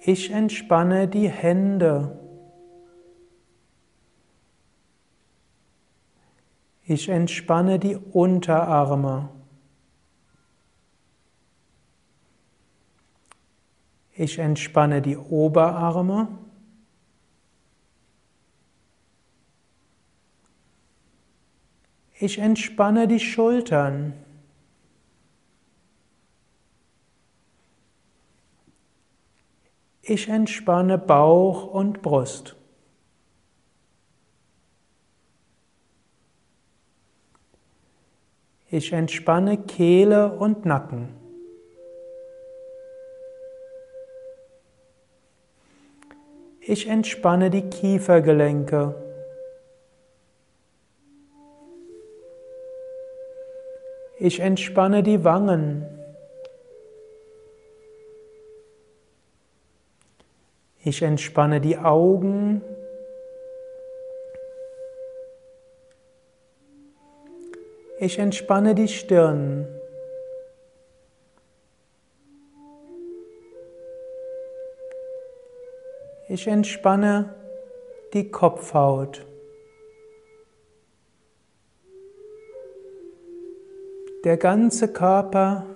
[0.00, 2.23] Ich entspanne die Hände.
[6.86, 9.30] Ich entspanne die Unterarme.
[14.12, 16.28] Ich entspanne die Oberarme.
[22.20, 24.12] Ich entspanne die Schultern.
[30.02, 32.56] Ich entspanne Bauch und Brust.
[38.76, 41.08] Ich entspanne Kehle und Nacken.
[46.60, 48.96] Ich entspanne die Kiefergelenke.
[54.18, 55.86] Ich entspanne die Wangen.
[60.82, 62.60] Ich entspanne die Augen.
[67.98, 69.68] Ich entspanne die Stirn.
[76.28, 77.34] Ich entspanne
[78.12, 79.24] die Kopfhaut.
[84.24, 85.66] Der ganze Körper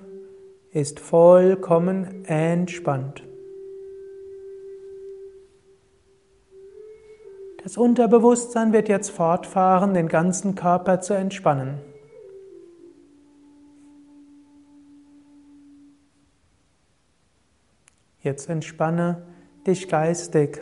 [0.73, 3.23] ist vollkommen entspannt.
[7.63, 11.88] Das Unterbewusstsein wird jetzt fortfahren, den ganzen Körper zu entspannen.
[18.21, 19.23] Jetzt entspanne
[19.67, 20.61] dich geistig.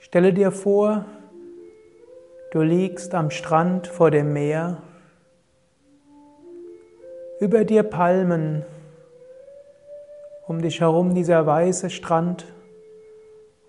[0.00, 1.04] Stelle dir vor,
[2.50, 4.82] du liegst am Strand vor dem Meer,
[7.40, 8.64] über dir Palmen,
[10.46, 12.46] um dich herum dieser weiße Strand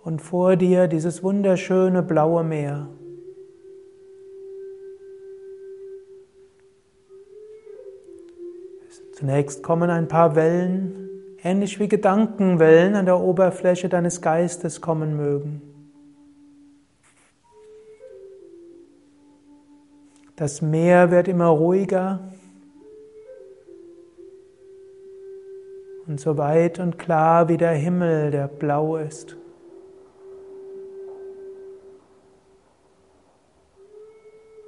[0.04, 2.88] und vor dir dieses wunderschöne blaue Meer.
[9.20, 11.09] Zunächst kommen ein paar Wellen,
[11.43, 15.61] ähnlich wie Gedankenwellen an der Oberfläche deines Geistes kommen mögen.
[20.38, 22.32] Das Meer wird immer ruhiger
[26.07, 29.34] und so weit und klar wie der Himmel, der blau ist.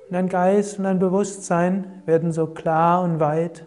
[0.09, 3.65] Und dein Geist und dein Bewusstsein werden so klar und weit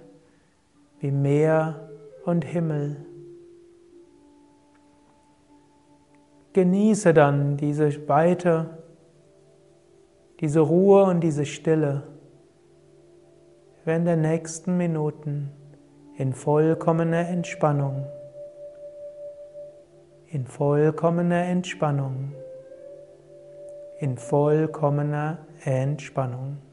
[1.05, 1.87] wie Meer
[2.25, 3.05] und Himmel.
[6.55, 8.79] Genieße dann diese Weite,
[10.41, 12.05] diese Ruhe und diese Stille
[13.85, 15.51] während der nächsten Minuten
[16.17, 18.07] in vollkommener Entspannung.
[20.29, 22.33] In vollkommener Entspannung.
[23.99, 26.64] In vollkommener Entspannung.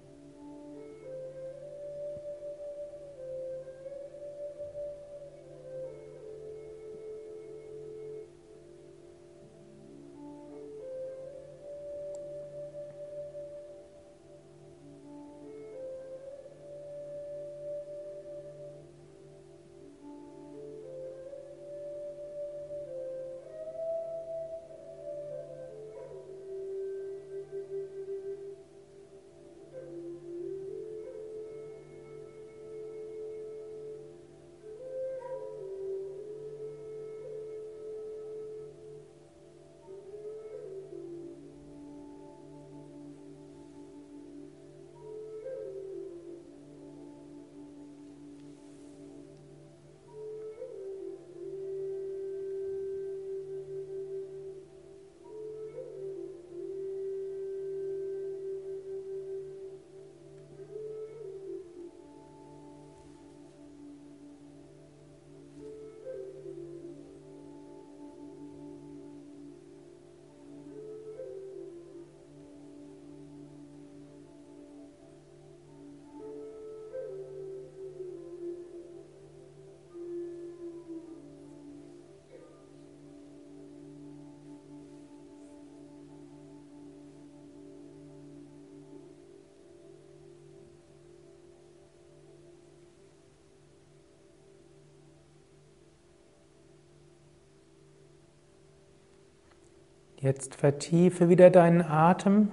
[100.22, 102.52] Jetzt vertiefe wieder deinen Atem.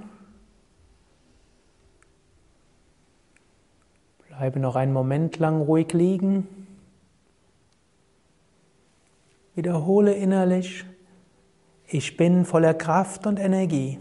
[4.27, 6.49] Bleibe noch einen Moment lang ruhig liegen.
[9.55, 10.87] Wiederhole innerlich,
[11.87, 13.99] ich bin voller Kraft und Energie.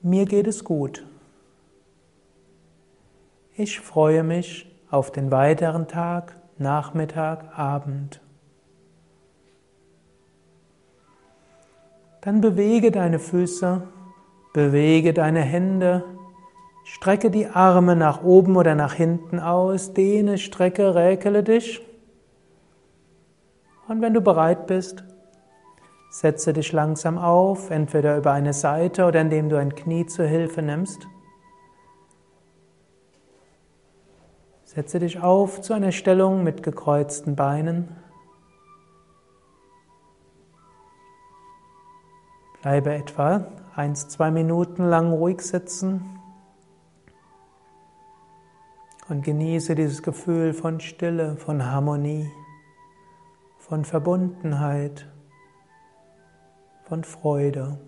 [0.00, 1.04] Mir geht es gut.
[3.54, 8.23] Ich freue mich auf den weiteren Tag, Nachmittag, Abend.
[12.24, 13.82] Dann bewege deine Füße,
[14.54, 16.04] bewege deine Hände,
[16.84, 21.82] strecke die Arme nach oben oder nach hinten aus, dehne, strecke, räkele dich.
[23.88, 25.04] Und wenn du bereit bist,
[26.08, 30.62] setze dich langsam auf, entweder über eine Seite oder indem du ein Knie zur Hilfe
[30.62, 31.06] nimmst.
[34.64, 38.03] Setze dich auf zu einer Stellung mit gekreuzten Beinen.
[42.64, 43.46] Bleibe etwa
[43.76, 46.18] eins, zwei Minuten lang ruhig sitzen
[49.10, 52.30] und genieße dieses Gefühl von Stille, von Harmonie,
[53.58, 55.12] von Verbundenheit,
[56.84, 57.78] von Freude.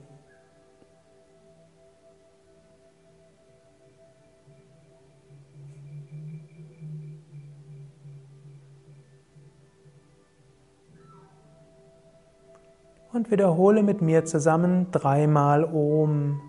[13.16, 16.40] Und wiederhole mit mir zusammen dreimal Om,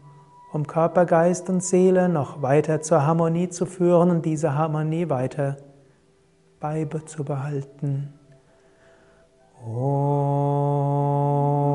[0.52, 5.58] um Körper, Geist und Seele noch weiter zur Harmonie zu führen und diese Harmonie weiter
[6.60, 8.14] beizubehalten.
[9.66, 11.67] Om.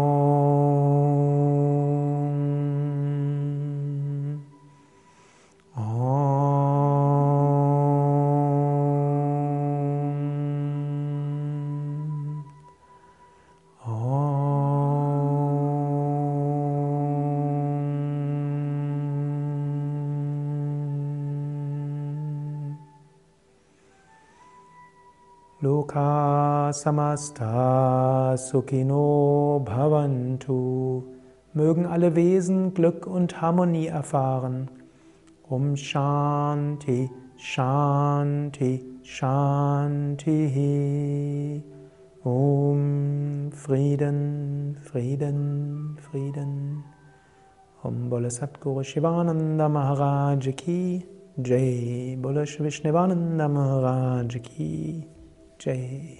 [25.93, 31.05] Loka samasta sukino bhavantu.
[31.55, 34.71] Mögen alle Wesen Glück und Harmonie erfahren.
[35.51, 40.43] Um Shanti, Shanti, Shanti.
[42.25, 46.85] Um Frieden, Frieden, Frieden.
[47.83, 51.05] Om Bole Satguru Shivananda Maharaj Ki
[51.37, 52.17] Jai.
[52.19, 55.12] Bole Vishnevananda Maharaj Ki
[55.65, 56.19] Jai.